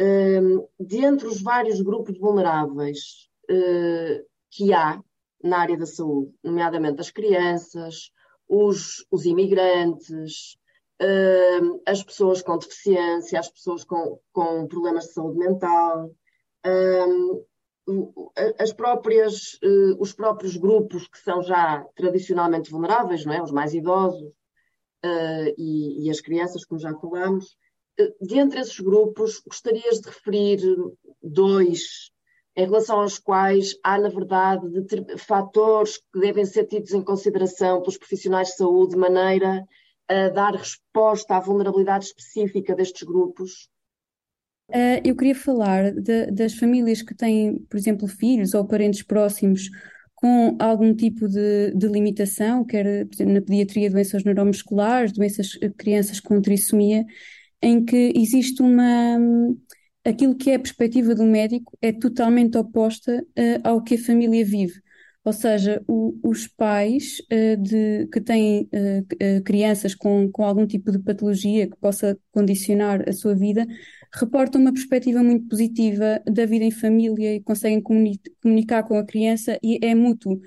[0.00, 5.00] um, de entre os vários grupos vulneráveis uh, que há
[5.42, 8.10] na área da saúde, nomeadamente as crianças,
[8.48, 10.56] os, os imigrantes,
[11.02, 16.10] uh, as pessoas com deficiência, as pessoas com, com problemas de saúde mental,
[16.66, 17.46] uh,
[18.58, 23.42] as próprias, uh, os próprios grupos que são já tradicionalmente vulneráveis, não é?
[23.42, 24.32] os mais idosos
[25.56, 27.56] e, e, as crianças, como já falamos.
[28.20, 30.58] Dentre esses grupos, gostarias de referir
[31.22, 32.10] dois
[32.56, 34.66] em relação aos quais há, na verdade,
[35.18, 39.62] fatores que devem ser tidos em consideração pelos profissionais de saúde de maneira
[40.08, 43.68] a dar resposta à vulnerabilidade específica destes grupos?
[44.70, 49.68] Uh, eu queria falar de, das famílias que têm, por exemplo, filhos ou parentes próximos
[50.14, 56.40] com algum tipo de, de limitação, quer na pediatria, doenças neuromusculares, doenças eh, crianças com
[56.40, 57.04] trissomia,
[57.62, 59.18] em que existe uma
[60.06, 64.44] aquilo que é a perspectiva do médico é totalmente oposta uh, ao que a família
[64.44, 64.80] vive.
[65.24, 70.92] Ou seja, o, os pais uh, de, que têm uh, crianças com, com algum tipo
[70.92, 73.66] de patologia que possa condicionar a sua vida
[74.14, 79.04] reportam uma perspectiva muito positiva da vida em família e conseguem comuni comunicar com a
[79.04, 80.40] criança e é mútuo.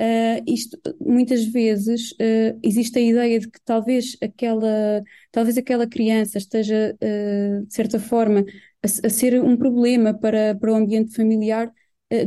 [0.00, 6.38] Uh, isto, muitas vezes uh, existe a ideia de que talvez aquela, talvez aquela criança
[6.38, 8.44] esteja, uh, de certa forma,
[8.82, 11.72] a, a, ser um problema para, para o ambiente familiar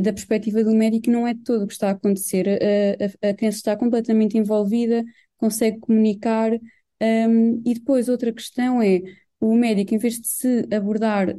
[0.02, 2.48] da perspectiva do médico, não é de todo o que está a acontecer.
[2.48, 5.04] A, a, a criança está completamente envolvida,
[5.36, 6.52] consegue comunicar.
[7.00, 9.00] Um, e depois outra questão é
[9.40, 11.36] o médico, em vez de se abordar,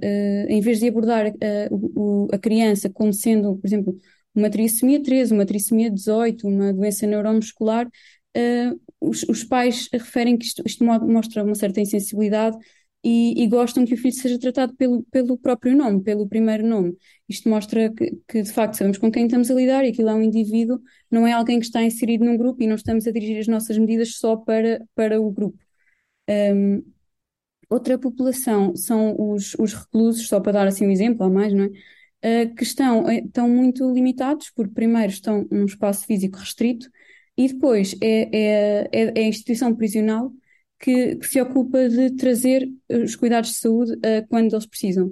[0.48, 1.34] em vez de abordar
[1.72, 3.98] o, a criança como sendo, por exemplo,
[4.38, 10.46] uma trissomia 13, uma trissomia 18, uma doença neuromuscular, uh, os, os, pais referem que
[10.46, 12.58] isto, isto, mostra uma certa insensibilidade
[13.04, 16.98] e, e, gostam que o filho seja tratado pelo, pelo próprio nome, pelo primeiro nome.
[17.30, 20.16] Isto mostra que, que, de facto, sabemos com quem estamos a lidar e aquilo é
[20.16, 23.40] um indivíduo, não é alguém que está inserido num grupo e não estamos a dirigir
[23.40, 25.58] as nossas medidas só para, para o grupo.
[26.30, 26.84] Um,
[27.70, 31.66] outra população são os, os reclusos, só para dar assim um exemplo, há mais, não
[31.66, 31.70] é?
[32.24, 36.90] uh, que estão, eh, estão muito limitados, porque primeiro estão num espaço físico restrito
[37.38, 40.32] e depois é, é, é, é a instituição prisional
[40.80, 45.12] que, que, se ocupa de trazer os cuidados de saúde uh, quando eles precisam.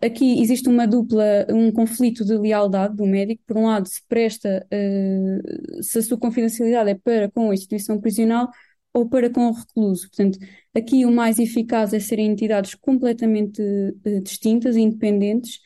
[0.00, 3.42] Aqui existe uma dupla, um conflito de lealdade do médico.
[3.46, 8.00] Por um lado, se presta, uh, se a sua confidencialidade é para com a instituição
[8.00, 8.48] prisional
[8.92, 10.08] ou para com o recluso.
[10.08, 10.38] Portanto,
[10.74, 15.56] aqui o mais eficaz é serem entidades completamente uh, distintas e independentes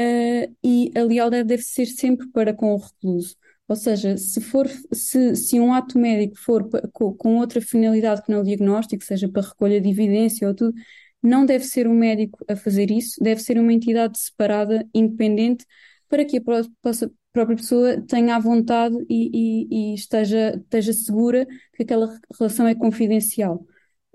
[0.00, 3.36] uh, e a lealdade deve ser sempre para com o recluso.
[3.68, 8.40] Ou seja, se for, se, se um ato médico for com, outra finalidade que não
[8.40, 10.74] o diagnóstico, seja para recolha de evidência ou tudo,
[11.22, 15.64] não deve ser um médico a fazer isso, deve ser uma entidade separada, independente,
[16.08, 21.84] para que a própria pessoa tenha a vontade e, e, e esteja, esteja segura que
[21.84, 23.64] aquela relação é confidencial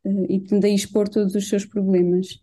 [0.05, 2.39] uh, e daí expor todos os seus problemas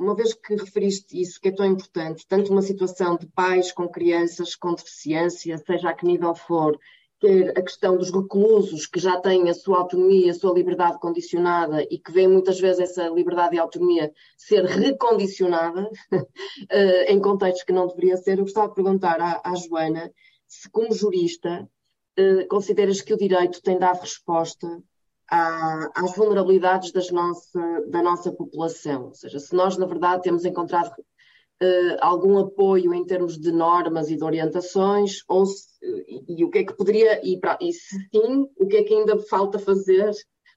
[0.00, 3.86] uma vez que referiste isso, que é tão importante, tanto uma situação de pais com
[3.86, 6.78] crianças com deficiência, seja a que nível for,
[7.20, 11.82] quer a questão dos reclusos que já têm a sua autonomia, a sua liberdade condicionada
[11.90, 15.90] e que veem muitas vezes essa liberdade e autonomia ser recondicionada
[16.70, 20.10] eh, em contextos que não deveria ser, eu gostava de perguntar à, à Joana
[20.46, 21.68] se, como jurista,
[22.16, 24.82] eh, consideras que o direito tem dado resposta
[25.30, 29.06] às vulnerabilidades nossa, da nossa população.
[29.06, 34.10] Ou seja, se nós, na verdade, temos encontrado uh, algum apoio em termos de normas
[34.10, 37.72] e de orientações, ou se, e, e, o que é que poderia, e, pra, e
[37.72, 40.10] se sim, o que é que ainda falta fazer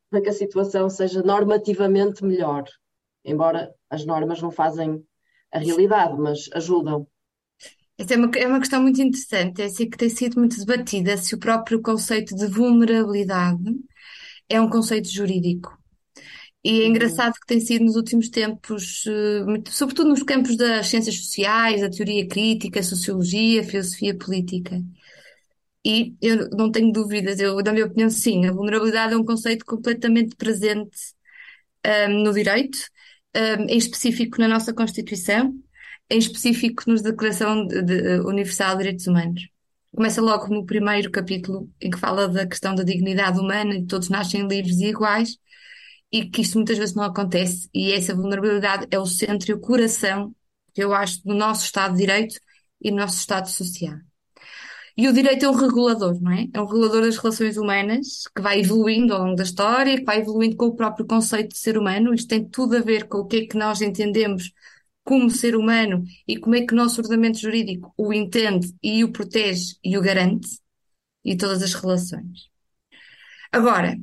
[0.10, 2.64] para que a situação seja normativamente melhor?
[3.24, 5.04] Embora as normas não fazem
[5.52, 7.08] a realidade, mas ajudam.
[7.96, 11.16] Essa é uma, é uma questão muito interessante, é assim que tem sido muito debatida,
[11.16, 13.64] se o próprio conceito de vulnerabilidade
[14.50, 15.78] é um conceito jurídico.
[16.64, 16.90] E é uhum.
[16.92, 21.90] engraçado que tem sido nos últimos tempos, eh, sobretudo nos campos das ciências sociais, da
[21.90, 24.82] teoria crítica, sociologia, filosofia política.
[25.86, 29.66] E eu não tenho dúvidas, eu, na minha opinião, sim, a vulnerabilidade é um conceito
[29.66, 30.98] completamente presente
[31.86, 32.78] um, ehm, no direito,
[33.36, 35.54] um, ehm, em específico na nossa Constituição,
[36.10, 39.42] em específico na Declaração de, de, Universal de Direitos Humanos.
[39.96, 44.10] Começa logo no primeiro capítulo, em que fala da questão da dignidade humana e todos
[44.10, 45.38] nascem livres e iguais,
[46.12, 49.60] e que isto muitas vezes não acontece, e essa vulnerabilidade é o centro e o
[49.60, 50.36] coração,
[50.74, 52.36] que eu acho, do nosso Estado de Direito
[52.82, 53.98] e do nosso Estado Social.
[54.98, 56.48] E o direito é um regulador, não é?
[56.52, 60.22] É um regulador das relações humanas, que vai evoluindo ao longo da história, que vai
[60.22, 62.14] evoluindo com o próprio conceito de ser humano.
[62.16, 64.52] Isto tem tudo a ver com o que é que nós entendemos
[65.04, 69.12] como ser humano e como é que o nosso ordenamento jurídico o entende e o
[69.12, 70.60] protege e o garante
[71.24, 72.50] e todas as relações.
[73.52, 73.98] Agora,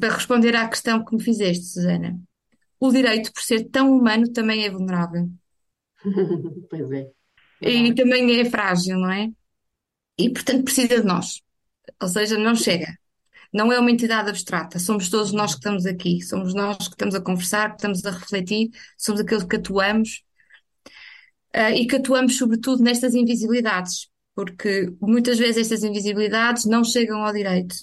[0.00, 2.18] para responder à questão que me fizeste, Susana,
[2.78, 5.30] o direito, por ser tão humano, também é vulnerável.
[6.70, 7.10] pois é.
[7.62, 9.30] E também é frágil, não é?
[10.18, 11.42] E, portanto, precisa de nós.
[12.00, 12.98] Ou seja, não chega.
[13.52, 17.14] Não é uma entidade abstrata, somos todos nós que estamos aqui, somos nós que estamos
[17.14, 20.22] a conversar, que estamos a refletir, somos aqueles que atuamos
[21.56, 27.32] uh, e que atuamos sobretudo nestas invisibilidades, porque muitas vezes estas invisibilidades não chegam ao
[27.32, 27.74] direito.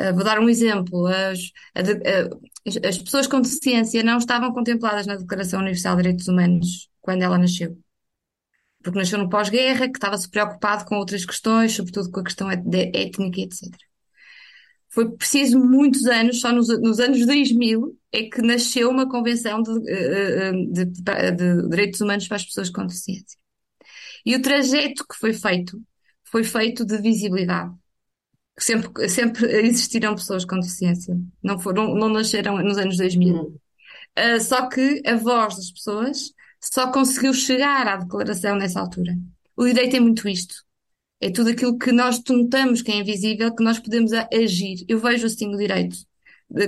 [0.00, 5.16] Uh, vou dar um exemplo: as, a, as pessoas com deficiência não estavam contempladas na
[5.16, 7.76] Declaração Universal de Direitos Humanos quando ela nasceu.
[8.82, 13.40] Porque nasceu no pós-guerra, que estava-se preocupado com outras questões, sobretudo com a questão étnica,
[13.40, 13.74] etc.
[14.94, 19.90] Foi preciso muitos anos, só nos, nos anos 2000 é que nasceu uma convenção de,
[19.90, 23.36] eh, eh, de, de, de direitos humanos para as pessoas com deficiência.
[24.24, 25.82] E o trajeto que foi feito
[26.22, 27.74] foi feito de visibilidade.
[28.56, 31.18] Sempre, sempre existiram pessoas com deficiência.
[31.42, 33.34] Não foram, não nasceram nos anos 2000.
[33.36, 33.60] Uh,
[34.14, 39.12] ah, só que a voz das pessoas só conseguiu chegar à declaração nessa altura.
[39.56, 40.54] O direito é muito isto.
[41.20, 44.84] É tudo aquilo que nós notamos que é invisível, que nós podemos agir.
[44.88, 45.96] Eu vejo assim o direito,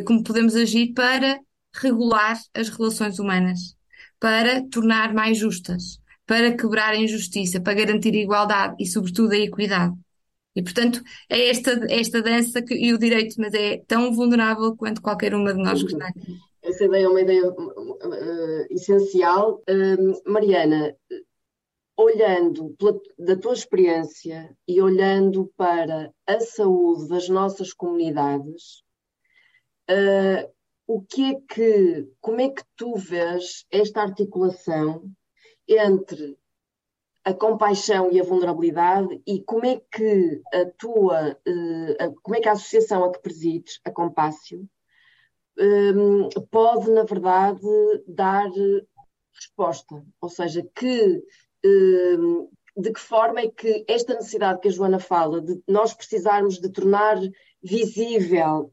[0.06, 1.38] como podemos agir para
[1.74, 3.76] regular as relações humanas,
[4.18, 9.38] para tornar mais justas, para quebrar a injustiça, para garantir a igualdade e, sobretudo, a
[9.38, 9.94] equidade.
[10.54, 15.02] E, portanto, é esta, esta dança que, e o direito, mas é tão vulnerável quanto
[15.02, 16.10] qualquer uma de nós que está.
[16.62, 19.62] Essa ideia é uma ideia uh, essencial.
[19.68, 20.94] Uh, Mariana,
[21.96, 28.82] olhando pela, da tua experiência e olhando para a saúde das nossas comunidades,
[29.90, 30.52] uh,
[30.86, 35.10] o que é que, como é que tu vês esta articulação
[35.66, 36.38] entre
[37.24, 42.48] a compaixão e a vulnerabilidade e como é que a tua, uh, como é que
[42.48, 44.68] a associação a que presides, a Compácio,
[45.58, 47.66] um, pode, na verdade,
[48.06, 48.48] dar
[49.34, 51.22] resposta, ou seja, que
[52.76, 56.68] de que forma é que esta necessidade que a Joana fala, de nós precisarmos de
[56.70, 57.18] tornar
[57.62, 58.70] visível,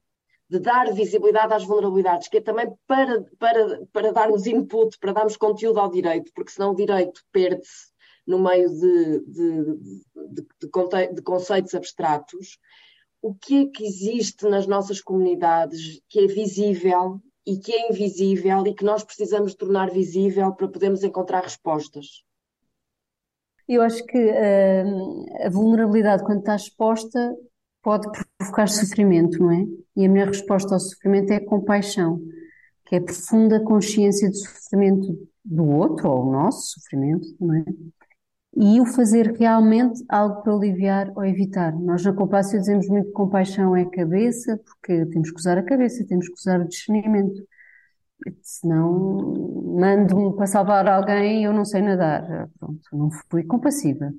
[0.49, 5.37] de dar visibilidade às vulnerabilidades, que é também para, para, para darmos input, para darmos
[5.37, 7.93] conteúdo ao direito, porque senão o direito perde-se
[8.27, 9.63] no meio de, de,
[10.29, 12.57] de, de, conceitos abstratos.
[13.21, 18.65] O que é que existe nas nossas comunidades que é visível e que é invisível
[18.67, 22.23] e que nós precisamos tornar visível para podermos encontrar respostas?
[23.67, 27.35] Eu acho que uh, a vulnerabilidade, quando está exposta,
[27.81, 28.07] pode
[28.37, 29.65] provocar sofrimento, não é?
[29.95, 32.19] E a minha resposta ao sofrimento é compaixão,
[32.85, 37.65] que é a profunda consciência do sofrimento do outro, ou o nosso sofrimento, não é?
[38.55, 41.73] E o fazer realmente algo para aliviar ou evitar.
[41.75, 46.05] Nós na Compácio dizemos muito que compaixão é cabeça, porque temos que usar a cabeça,
[46.07, 47.41] temos que usar o discernimento.
[48.41, 49.17] Senão,
[49.79, 52.49] mando-me para salvar alguém e eu não sei nadar.
[52.59, 54.11] Pronto, não fui compassiva.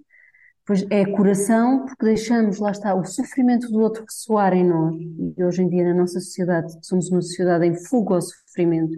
[0.67, 4.97] Pois é coração, porque deixamos, lá está, o sofrimento do outro ressoar em nós.
[5.37, 8.95] E hoje em dia, na nossa sociedade, somos uma sociedade em fuga ao sofrimento.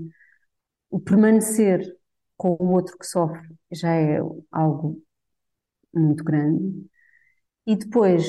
[0.91, 1.81] O permanecer
[2.37, 4.21] com o outro que sofre já é
[4.53, 5.03] algo
[5.95, 6.87] muito grande.
[7.67, 8.25] E depois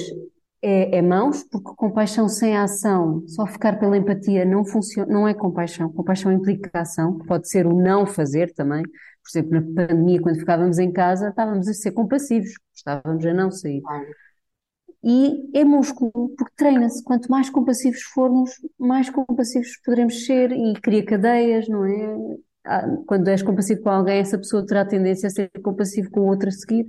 [0.61, 5.33] é, é mãos, porque compaixão sem ação, só ficar pela empatia não funciona, não é
[5.33, 5.91] compaixão.
[5.91, 8.83] Compaixão implica ação, pode ser o não fazer também.
[8.83, 13.51] Por exemplo, na pandemia, quando ficávamos em casa, estávamos a ser compassivos, estávamos a não
[13.51, 13.81] sair.
[15.03, 17.03] E é músculo, porque treina-se.
[17.03, 22.17] Quanto mais compassivos formos, mais compassivos poderemos ser e cria cadeias, não é?
[23.05, 26.49] Quando és compassivo com alguém, essa pessoa terá tendência a ser compassivo com o outro
[26.49, 26.87] a seguir.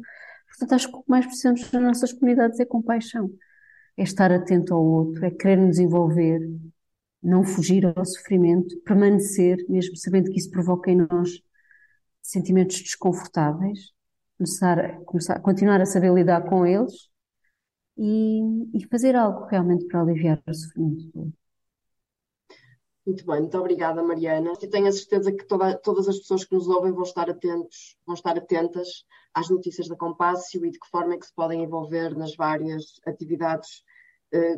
[0.49, 3.31] Portanto, acho que o que mais precisamos nas nossas comunidades é compaixão
[3.99, 6.41] é estar atento ao outro, é querer nos envolver,
[7.21, 11.43] não fugir ao sofrimento, permanecer, mesmo sabendo que isso provoca em nós
[12.23, 13.93] sentimentos desconfortáveis,
[14.37, 17.09] começar, começar, continuar a saber lidar com eles
[17.97, 18.41] e,
[18.73, 21.39] e fazer algo realmente para aliviar o sofrimento do outro.
[23.05, 24.53] Muito bem, muito obrigada, Mariana.
[24.63, 27.97] E tenho a certeza que toda, todas as pessoas que nos ouvem vão estar atentos,
[28.07, 31.65] vão estar atentas às notícias da Compácio e de que forma é que se podem
[31.65, 33.83] envolver nas várias atividades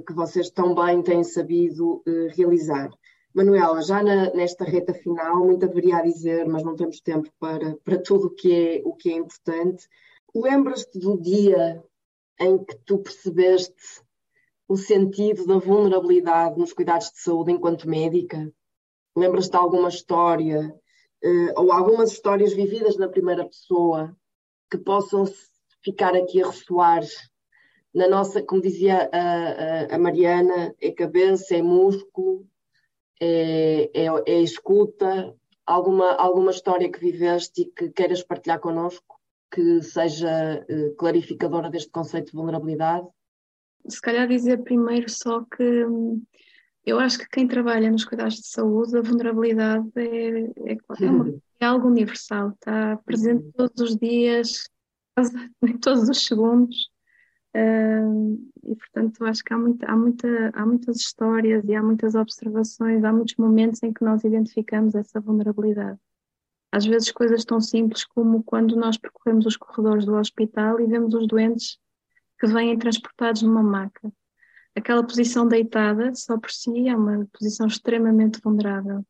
[0.06, 2.90] que vocês tão bem têm sabido eh, realizar.
[3.32, 7.76] Manuela, já na, nesta reta final, muito haveria a dizer, mas não temos tempo para,
[7.84, 9.86] para tudo o que, é, o que é importante.
[10.34, 11.82] Lembras-te do dia
[12.40, 14.02] em que tu percebeste
[14.66, 18.52] o sentido da vulnerabilidade nos cuidados de saúde enquanto médica?
[19.16, 20.74] Lembras-te de alguma história
[21.24, 24.16] uh, ou algumas histórias vividas na primeira pessoa
[24.70, 25.24] que possam
[25.82, 27.02] ficar aqui a ressoar
[27.94, 32.46] na nossa, como dizia a, a, a Mariana, é cabeça, é músculo,
[33.20, 35.34] é, é, é, escuta,
[35.66, 39.20] alguma, alguma história que viveste e que queiras partilhar connosco,
[39.52, 43.06] que seja uh, clarificadora deste conceito de vulnerabilidade?
[43.88, 46.22] Se calhar dizer primeiro só que hum,
[46.84, 51.26] eu acho que quem trabalha nos cuidados de saúde, a vulnerabilidade é, é, é, uma,
[51.60, 53.52] é algo universal, está presente uhum.
[53.52, 54.68] todos os dias,
[55.62, 56.90] em todos os segundos.
[57.54, 63.02] E portanto acho que há, muita, há, muita, há muitas histórias e há muitas observações,
[63.02, 65.98] há muitos momentos em que nós identificamos essa vulnerabilidade.
[66.72, 71.14] Às vezes coisas tão simples como quando nós percorremos os corredores do hospital e vemos
[71.14, 71.78] os doentes
[72.38, 74.12] que vêm transportados numa maca.
[74.76, 79.04] Aquela posição deitada, só por si, é uma posição extremamente vulnerável.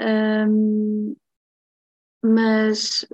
[0.00, 1.14] Um,
[2.20, 3.06] mas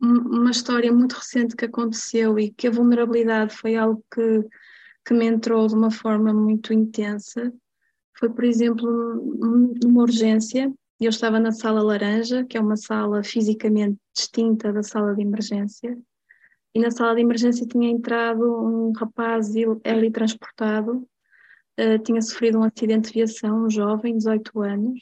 [0.00, 4.44] uma história muito recente que aconteceu e que a vulnerabilidade foi algo que,
[5.04, 7.52] que me entrou de uma forma muito intensa.
[8.18, 8.88] Foi, por exemplo,
[9.82, 10.72] numa urgência.
[10.98, 15.98] Eu estava na sala laranja, que é uma sala fisicamente distinta da sala de emergência,
[16.74, 21.08] e na sala de emergência tinha entrado um rapaz ele transportado,
[21.78, 25.00] uh, tinha sofrido um acidente de viação, um jovem, 18 anos,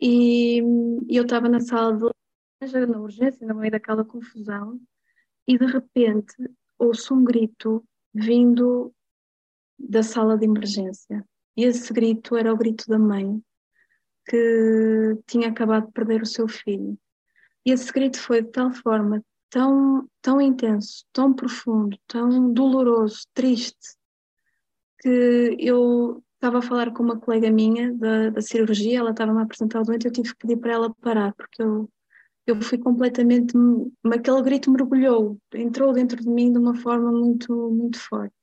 [0.00, 0.62] e,
[1.08, 2.04] e eu estava na sala de
[2.60, 4.80] na urgência, no meio daquela confusão,
[5.46, 6.34] e de repente
[6.78, 8.92] ouço um grito vindo
[9.78, 11.24] da sala de emergência.
[11.56, 13.42] E esse grito era o grito da mãe,
[14.26, 16.98] que tinha acabado de perder o seu filho.
[17.64, 23.96] E esse grito foi de tal forma, tão, tão intenso, tão profundo, tão doloroso, triste,
[25.00, 29.42] que eu estava a falar com uma colega minha da, da cirurgia, ela estava-me a
[29.42, 31.88] apresentar o doente, eu tive que pedir para ela parar, porque eu
[32.50, 33.54] eu fui completamente,
[34.04, 38.34] aquele grito mergulhou, entrou dentro de mim de uma forma muito, muito forte.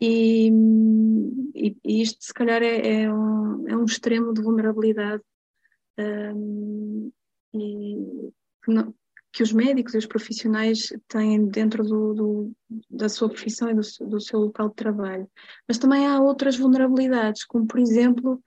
[0.00, 0.50] E,
[1.54, 5.22] e, e isto, se calhar, é, é, um, é um extremo de vulnerabilidade
[5.98, 7.12] um,
[7.52, 8.32] e
[8.64, 8.94] que, não,
[9.30, 12.52] que, os médicos e os profissionais têm dentro do, do,
[12.88, 15.30] da sua profissão e do, do seu local de trabalho.
[15.68, 18.42] Mas também há outras vulnerabilidades, como, por exemplo,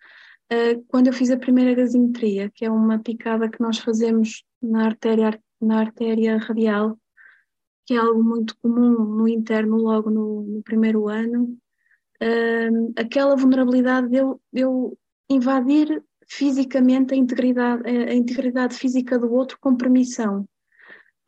[0.88, 5.40] quando eu fiz a primeira gasometria, que é uma picada que nós fazemos na artéria,
[5.60, 6.98] na artéria radial,
[7.86, 11.58] que é algo muito comum no interno logo no, no primeiro ano,
[12.22, 14.98] uh, aquela vulnerabilidade de eu, eu
[15.30, 20.48] invadir fisicamente a integridade, a integridade física do outro com permissão.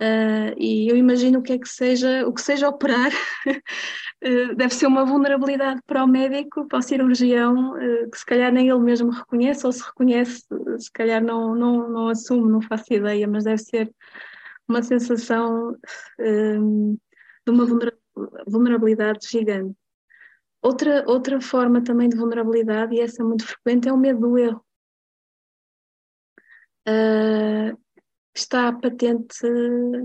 [0.02, 3.12] Uh, e eu imagino que é que seja, o que seja operar,
[3.48, 8.52] uh, deve ser uma vulnerabilidade para o médico, para o cirurgião, uh, que se calhar
[8.52, 10.44] nem ele mesmo reconhece, ou se reconhece,
[10.80, 13.90] se calhar não, não, não assume, não faço ideia, mas deve ser
[14.68, 15.78] uma sensação
[16.20, 17.66] de uma
[18.48, 19.78] vulnerabilidade gigante.
[20.62, 24.38] Outra, outra forma também de vulnerabilidade, e essa é muito frequente, é o medo do
[24.38, 24.66] erro.
[26.88, 27.85] Uh,
[28.36, 29.48] está patente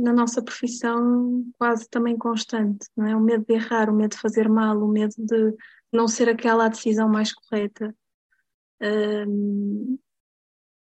[0.00, 3.16] na nossa profissão quase também constante, não é?
[3.16, 5.54] O medo de errar, o medo de fazer mal, o medo de
[5.92, 7.94] não ser aquela a decisão mais correta.
[8.80, 9.98] Um,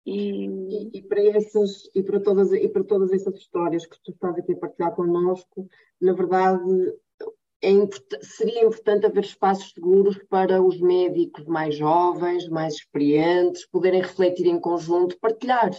[0.04, 0.46] e...
[0.46, 4.36] E, e, para essas, e, para todas, e para todas essas histórias que tu estás
[4.36, 5.68] aqui a partilhar connosco,
[6.00, 6.92] na verdade
[7.64, 7.70] é
[8.20, 14.58] seria importante haver espaços seguros para os médicos mais jovens, mais experientes, poderem refletir em
[14.58, 15.70] conjunto, partilhar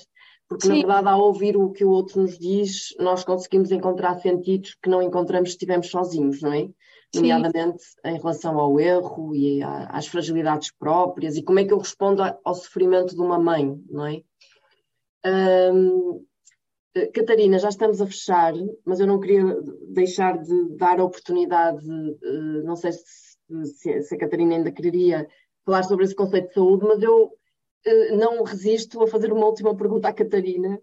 [0.53, 0.83] porque Sim.
[0.83, 4.87] na verdade, ao ouvir o que o outro nos diz, nós conseguimos encontrar sentidos que
[4.87, 6.69] não encontramos se estivermos sozinhos, não é?
[7.15, 12.21] Nomeadamente em relação ao erro e às fragilidades próprias e como é que eu respondo
[12.21, 14.21] ao sofrimento de uma mãe, não é?
[17.15, 18.53] Catarina, já estamos a fechar,
[18.85, 19.59] mas eu não queria
[19.89, 25.27] deixar de dar a oportunidade, eh, não sei se, se a Catarina ainda queria
[25.65, 27.31] falar sobre esse conceito de saúde, mas eu
[27.85, 30.79] eh, não resisto a fazer uma última pergunta à Catarina,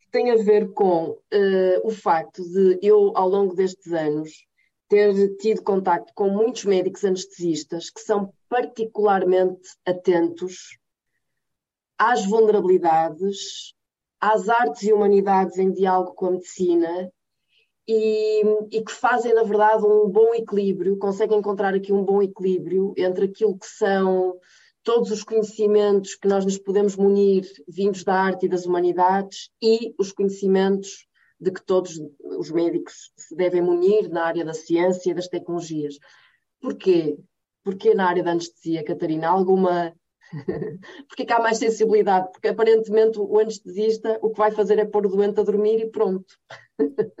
[0.00, 4.46] que tem a ver com uh, o facto de eu, ao longo destes anos,
[4.88, 10.78] ter tido contacto com muitos médicos anestesistas que são particularmente atentos
[11.98, 13.74] às vulnerabilidades,
[14.20, 17.10] às artes e humanidades em diálogo com a medicina
[17.88, 22.92] e, e, que fazem, na verdade, um bom equilíbrio, conseguem encontrar aqui um bom equilíbrio
[22.96, 24.38] entre aquilo que são
[24.86, 29.92] todos os conhecimentos que nós nos podemos munir vindos da arte e das humanidades e
[29.98, 31.08] os conhecimentos
[31.40, 32.00] de que todos
[32.38, 35.98] os médicos se devem munir na área da ciência e das tecnologias.
[36.60, 37.18] Porquê?
[37.64, 39.26] Porquê na área da anestesia, Catarina?
[39.26, 39.92] Alguma.
[41.08, 42.30] Porquê que há mais sensibilidade?
[42.30, 45.90] Porque aparentemente o anestesista o que vai fazer é pôr o doente a dormir e
[45.90, 46.32] pronto.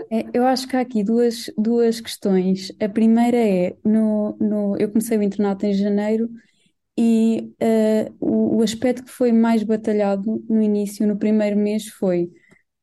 [0.08, 2.70] É, eu acho que há aqui duas, duas questões.
[2.80, 6.30] A primeira é, no, no, eu comecei o internato em janeiro
[6.98, 12.30] e uh, o, o aspecto que foi mais batalhado no início, no primeiro mês, foi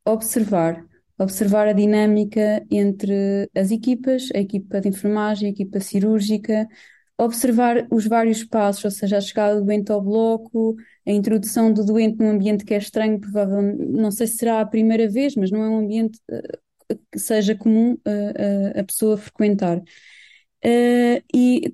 [0.06, 0.85] observar,
[1.18, 6.68] observar a dinâmica entre as equipas, a equipa de enfermagem, a equipa cirúrgica,
[7.18, 10.76] observar os vários passos, ou seja, a chegada do doente ao bloco,
[11.07, 14.65] a introdução do doente num ambiente que é estranho, provavelmente, não sei se será a
[14.65, 19.81] primeira vez, mas não é um ambiente uh, que seja comum uh, a pessoa frequentar.
[21.34, 21.73] e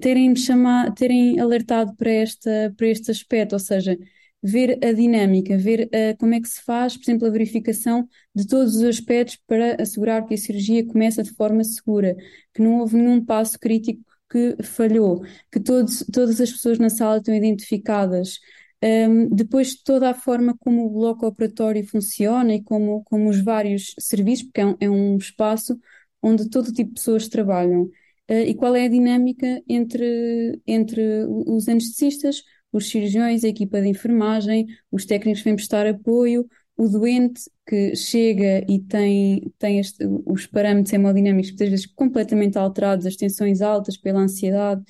[0.00, 3.98] terem chamado, terem alertado para, esta, para este aspecto, ou seja,
[4.42, 8.46] ver a dinâmica, ver uh, como é que se faz, por exemplo, a verificação de
[8.46, 12.14] todos os aspectos para assegurar que a cirurgia começa de forma segura,
[12.52, 17.18] que não houve nenhum passo crítico que falhou, que todos, todas as pessoas na sala
[17.18, 18.38] estão identificadas.
[18.82, 23.94] Um, depois, toda a forma como o bloco operatório funciona e como, como os vários
[23.98, 25.78] serviços, porque é um, é um espaço
[26.22, 27.88] onde todo tipo de pessoas trabalham.
[28.28, 32.42] Uh, e qual é a dinâmica entre, entre os anestesistas,
[32.72, 37.94] os cirurgiões, a equipa de enfermagem, os técnicos que vêm prestar apoio, o doente que
[37.94, 43.96] chega e tem, tem este, os parâmetros hemodinâmicos muitas vezes completamente alterados, as tensões altas
[43.96, 44.82] pela ansiedade.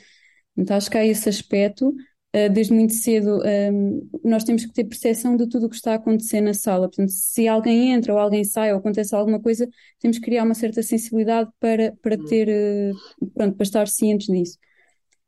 [0.56, 2.13] Então acho que há esse aspecto eh,
[2.52, 5.94] desde muito cedo, ehm, nós temos que ter percepção de tudo o que está a
[5.96, 6.88] acontecer na sala.
[6.88, 9.68] Portanto, se alguém entra ou alguém sai ou acontece alguma coisa,
[10.00, 12.24] temos que criar uma certa sensibilidade para, para Hum.
[12.26, 14.58] ter, uh, pronto, para estar cientes disso.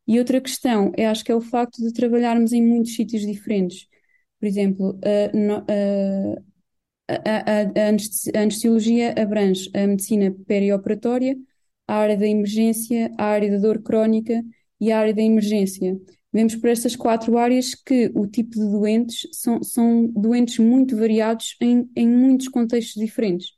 [0.07, 3.87] E outra questão, é, acho que é o facto de trabalharmos em muitos sítios diferentes.
[4.41, 6.37] Por exemplo, uh,
[7.09, 11.37] a, a, a, anestesiologia abrange a medicina perioperatória,
[11.87, 14.43] a área da emergência, a área da dor crónica
[14.81, 15.97] e a área da emergência.
[16.37, 21.57] Vemos por estas quatro áreas que o tipo de doentes são, são doentes muito variados
[21.61, 23.53] em, em muitos contextos diferentes.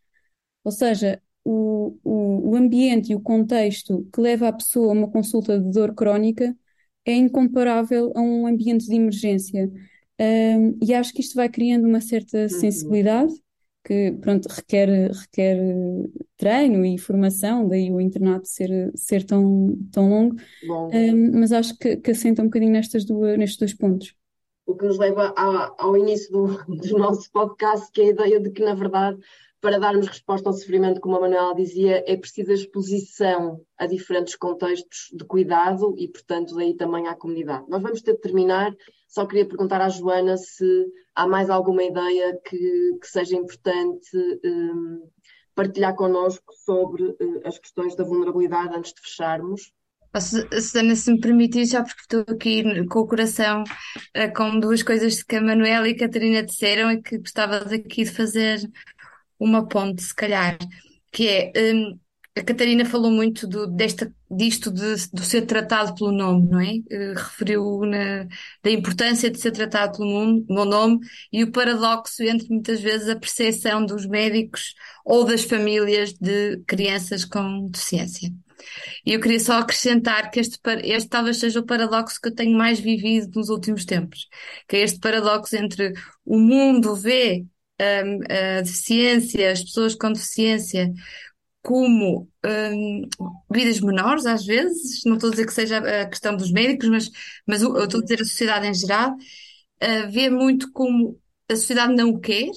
[0.65, 5.11] Ou seja, o, o, o ambiente e o contexto que leva a pessoa a uma
[5.11, 6.57] consulta de dor crónica
[7.05, 9.71] é incomparável a um ambiente de emergência.
[10.21, 12.49] Um, e acho que isto vai criando uma certa Uhum.
[12.49, 13.33] sensibilidade
[13.89, 15.57] que pronto, requer, requer
[16.37, 20.37] treino e formação, daí o internato ser, ser tão, tão longo,
[20.69, 24.15] um, mas acho que, que assenta um bocadinho nestas duas, nestes dois pontos.
[24.67, 28.41] O que nos leva ao, ao início do, do nosso podcast, que é a ideia
[28.41, 29.19] de que, na verdade,
[29.61, 34.37] para darmos resposta ao sofrimento, como a Manuela dizia, é preciso a exposição a diferentes
[34.37, 37.65] contextos de cuidado e, portanto, daí também à comunidade.
[37.69, 38.73] Nós vamos ter de terminar,
[39.09, 44.09] só queria perguntar à Joana se há mais alguma ideia que, que seja importante
[44.45, 45.09] um,
[45.55, 49.73] partilhar connosco sobre as questões da vulnerabilidade antes de fecharmos.
[50.21, 53.63] Susana, se me permitir, já porque estou aqui com o coração
[54.35, 58.11] com duas coisas que a Manuela e a Catarina disseram e que gostava aqui de
[58.11, 58.59] fazer
[59.39, 60.59] uma ponte, se calhar,
[61.13, 61.99] que é um,
[62.39, 66.73] a Catarina falou muito do, desta, disto de, de ser tratado pelo nome, não é?
[66.73, 68.25] Uh, referiu na,
[68.63, 71.01] da importância de ser tratado pelo nome, meu nome
[71.33, 74.75] e o paradoxo entre muitas vezes a percepção dos médicos
[75.05, 78.31] ou das famílias de crianças com deficiência.
[79.05, 82.57] E eu queria só acrescentar que este, este talvez seja o paradoxo que eu tenho
[82.57, 84.29] mais vivido nos últimos tempos,
[84.69, 85.93] que é este paradoxo entre
[86.25, 87.45] o mundo vê
[87.81, 88.21] um,
[88.59, 90.93] a deficiência, as pessoas com deficiência,
[91.63, 93.09] como um,
[93.51, 97.11] vidas menores, às vezes, não estou a dizer que seja a questão dos médicos, mas,
[97.47, 101.95] mas eu estou a dizer a sociedade em geral, uh, vê muito como a sociedade
[101.95, 102.51] não o quer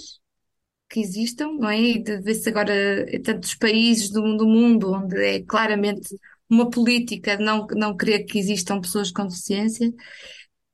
[0.89, 1.79] que existam, não é?
[1.79, 6.09] E ver-se agora em tantos países do, do mundo onde é claramente
[6.49, 9.93] uma política de não, não querer que existam pessoas com deficiência,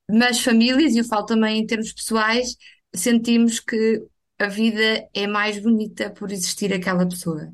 [0.10, 2.56] mas famílias, e eu falo também em termos pessoais,
[2.96, 4.04] sentimos que
[4.40, 7.54] a vida é mais bonita por existir aquela pessoa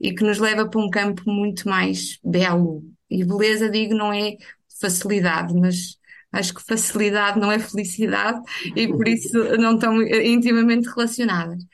[0.00, 2.84] e que nos leva para um campo muito mais belo.
[3.08, 4.36] E beleza, digo, não é
[4.80, 5.96] facilidade, mas
[6.32, 8.40] acho que facilidade não é felicidade
[8.74, 11.64] e por isso não estão intimamente relacionadas.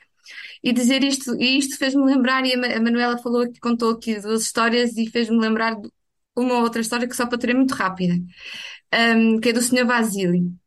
[0.63, 4.43] E dizer isto, e isto fez-me lembrar, e a Manuela falou aqui, contou aqui duas
[4.43, 5.75] histórias e fez-me lembrar
[6.35, 8.13] uma outra história que só para ter é muito rápida,
[9.15, 9.85] um, que é do Sr.
[9.85, 10.60] Vasily.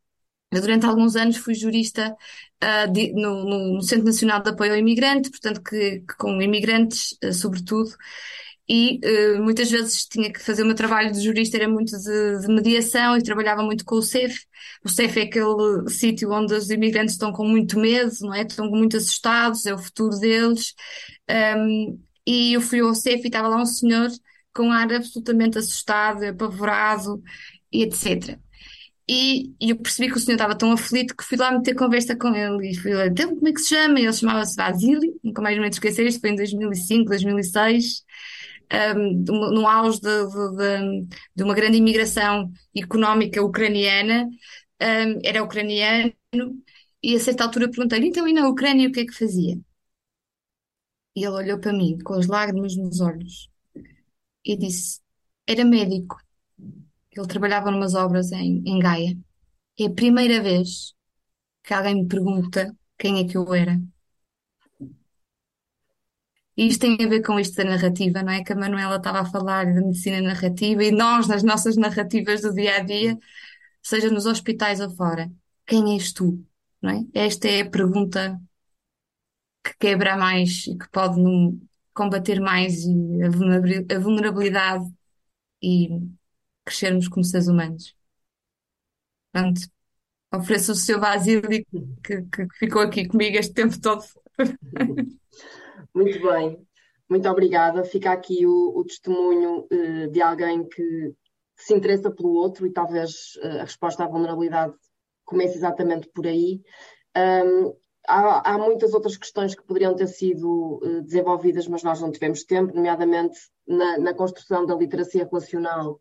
[0.55, 2.15] Eu, durante alguns anos, fui jurista
[2.63, 7.17] uh, de, no, no, Centro Nacional de Apoio ao Imigrante, portanto, que, que com imigrantes,
[7.25, 7.91] uh, sobretudo,
[8.69, 12.41] e uh, muitas vezes tinha que fazer o meu trabalho de jurista, era muito de,
[12.41, 14.47] de, mediação e trabalhava muito com o CEF.
[14.83, 18.43] O CEF é aquele sítio onde os imigrantes estão com muito medo, não é?
[18.43, 20.75] Estão muito assustados, é o futuro deles.
[21.31, 24.11] Um, e eu fui ao CEF e estava lá um senhor
[24.55, 27.23] com ar absolutamente assustado, apavorado
[27.71, 28.39] e etc.
[29.09, 32.17] E, e, eu percebi que o senhor estava tão aflito que fui lá meter conversa
[32.17, 34.01] com ele e fui lá, então como é que se chama?
[34.01, 38.03] E ele chamava-se Vasily, nunca mais me esquecer, isto foi em 2005, 2006,
[38.97, 39.23] um,
[39.53, 41.07] no auge de, de,
[41.37, 44.27] de, uma grande imigração económica ucraniana,
[44.81, 46.13] um, era ucraniano,
[47.03, 49.59] e a certa altura perguntei-lhe, então e na Ucrânia o que é que fazia?
[51.17, 53.49] E ele olhou para mim com as lágrimas nos olhos
[54.45, 55.01] e disse,
[55.47, 56.24] era médico.
[57.17, 59.17] Ele trabalhava numas obras em, em Gaia.
[59.81, 60.95] É a primeira vez
[61.65, 63.81] que alguém me pergunta quem é que eu era.
[66.57, 68.45] E isto tem a ver com isto da narrativa, não é?
[68.45, 72.55] Que a Manuela estava a falar de medicina narrativa e nós, nas nossas narrativas do
[72.55, 73.19] dia a dia,
[73.83, 75.31] seja nos hospitais ou fora,
[75.67, 76.45] quem és tu?
[76.83, 77.05] Não é?
[77.15, 78.41] Esta é a pergunta
[79.65, 81.21] que quebra mais e que pode
[81.95, 82.85] combater mais
[83.95, 84.85] a vulnerabilidade
[85.63, 85.91] e
[86.65, 87.95] crescermos como seres humanos.
[89.33, 89.63] Portanto,
[90.33, 94.05] ofereço o seu vazio que, que ficou aqui comigo este tempo todo.
[95.95, 96.67] Muito bem,
[97.09, 97.85] muito obrigada.
[97.85, 101.15] Fica aqui o, o testemunho uh, de alguém que
[101.57, 104.75] se interessa pelo outro e talvez uh, a resposta à vulnerabilidade
[105.25, 106.61] comece exatamente por aí.
[107.17, 107.77] Um,
[108.09, 112.43] há, há, muitas outras questões que poderiam ter sido uh, desenvolvidas, mas nós não tivemos
[112.43, 115.99] tempo, nomeadamente na, na construção da literacia relacional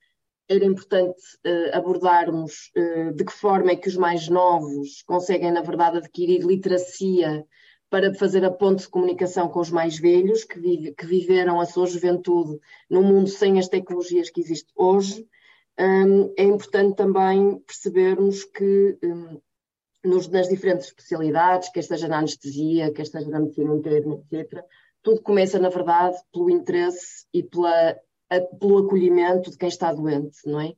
[0.49, 5.61] era importante uh, abordarmos uh, de que forma é que os mais novos conseguem, na
[5.61, 7.45] verdade, adquirir literacia
[7.89, 11.85] para fazer a ponte de comunicação com os mais velhos, que, que viveram a sua
[11.85, 12.59] juventude
[12.89, 15.27] num mundo sem as tecnologias que existem hoje.
[15.79, 19.39] Um, é importante também percebermos que um,
[20.03, 24.63] nos, nas diferentes especialidades, quer esteja na anestesia, quer esteja na medicina interna, etc.,
[25.01, 27.95] tudo começa, na verdade, pelo interesse e pela
[28.41, 30.73] pelo acolhimento de quem está doente, não é?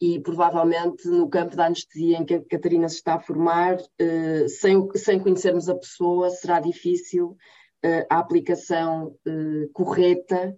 [0.00, 4.46] E provavelmente no campo da anestesia em que a Catarina se está a formar, eh,
[4.48, 7.36] sem, sem conhecermos a pessoa, será difícil
[7.82, 10.56] eh, a aplicação eh, correta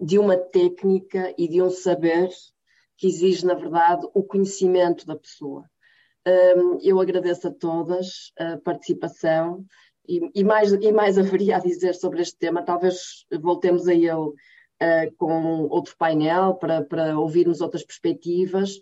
[0.00, 2.30] de uma técnica e de um saber
[2.96, 5.68] que exige, na verdade, o conhecimento da pessoa.
[6.82, 9.66] eu agradeço a todas a participação
[10.08, 14.32] e, e, mais, e mais haveria a dizer sobre este tema, talvez voltemos a ele
[14.82, 18.76] uh, com outro painel para, para ouvirmos outras perspectivas.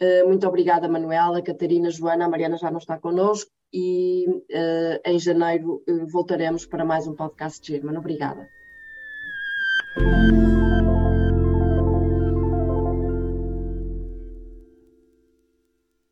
[0.00, 5.18] Uh, muito obrigada, Manuela, Catarina, Joana, a Mariana já não está connosco e uh, em
[5.18, 7.98] janeiro voltaremos para mais um podcast de German.
[7.98, 8.48] Obrigada.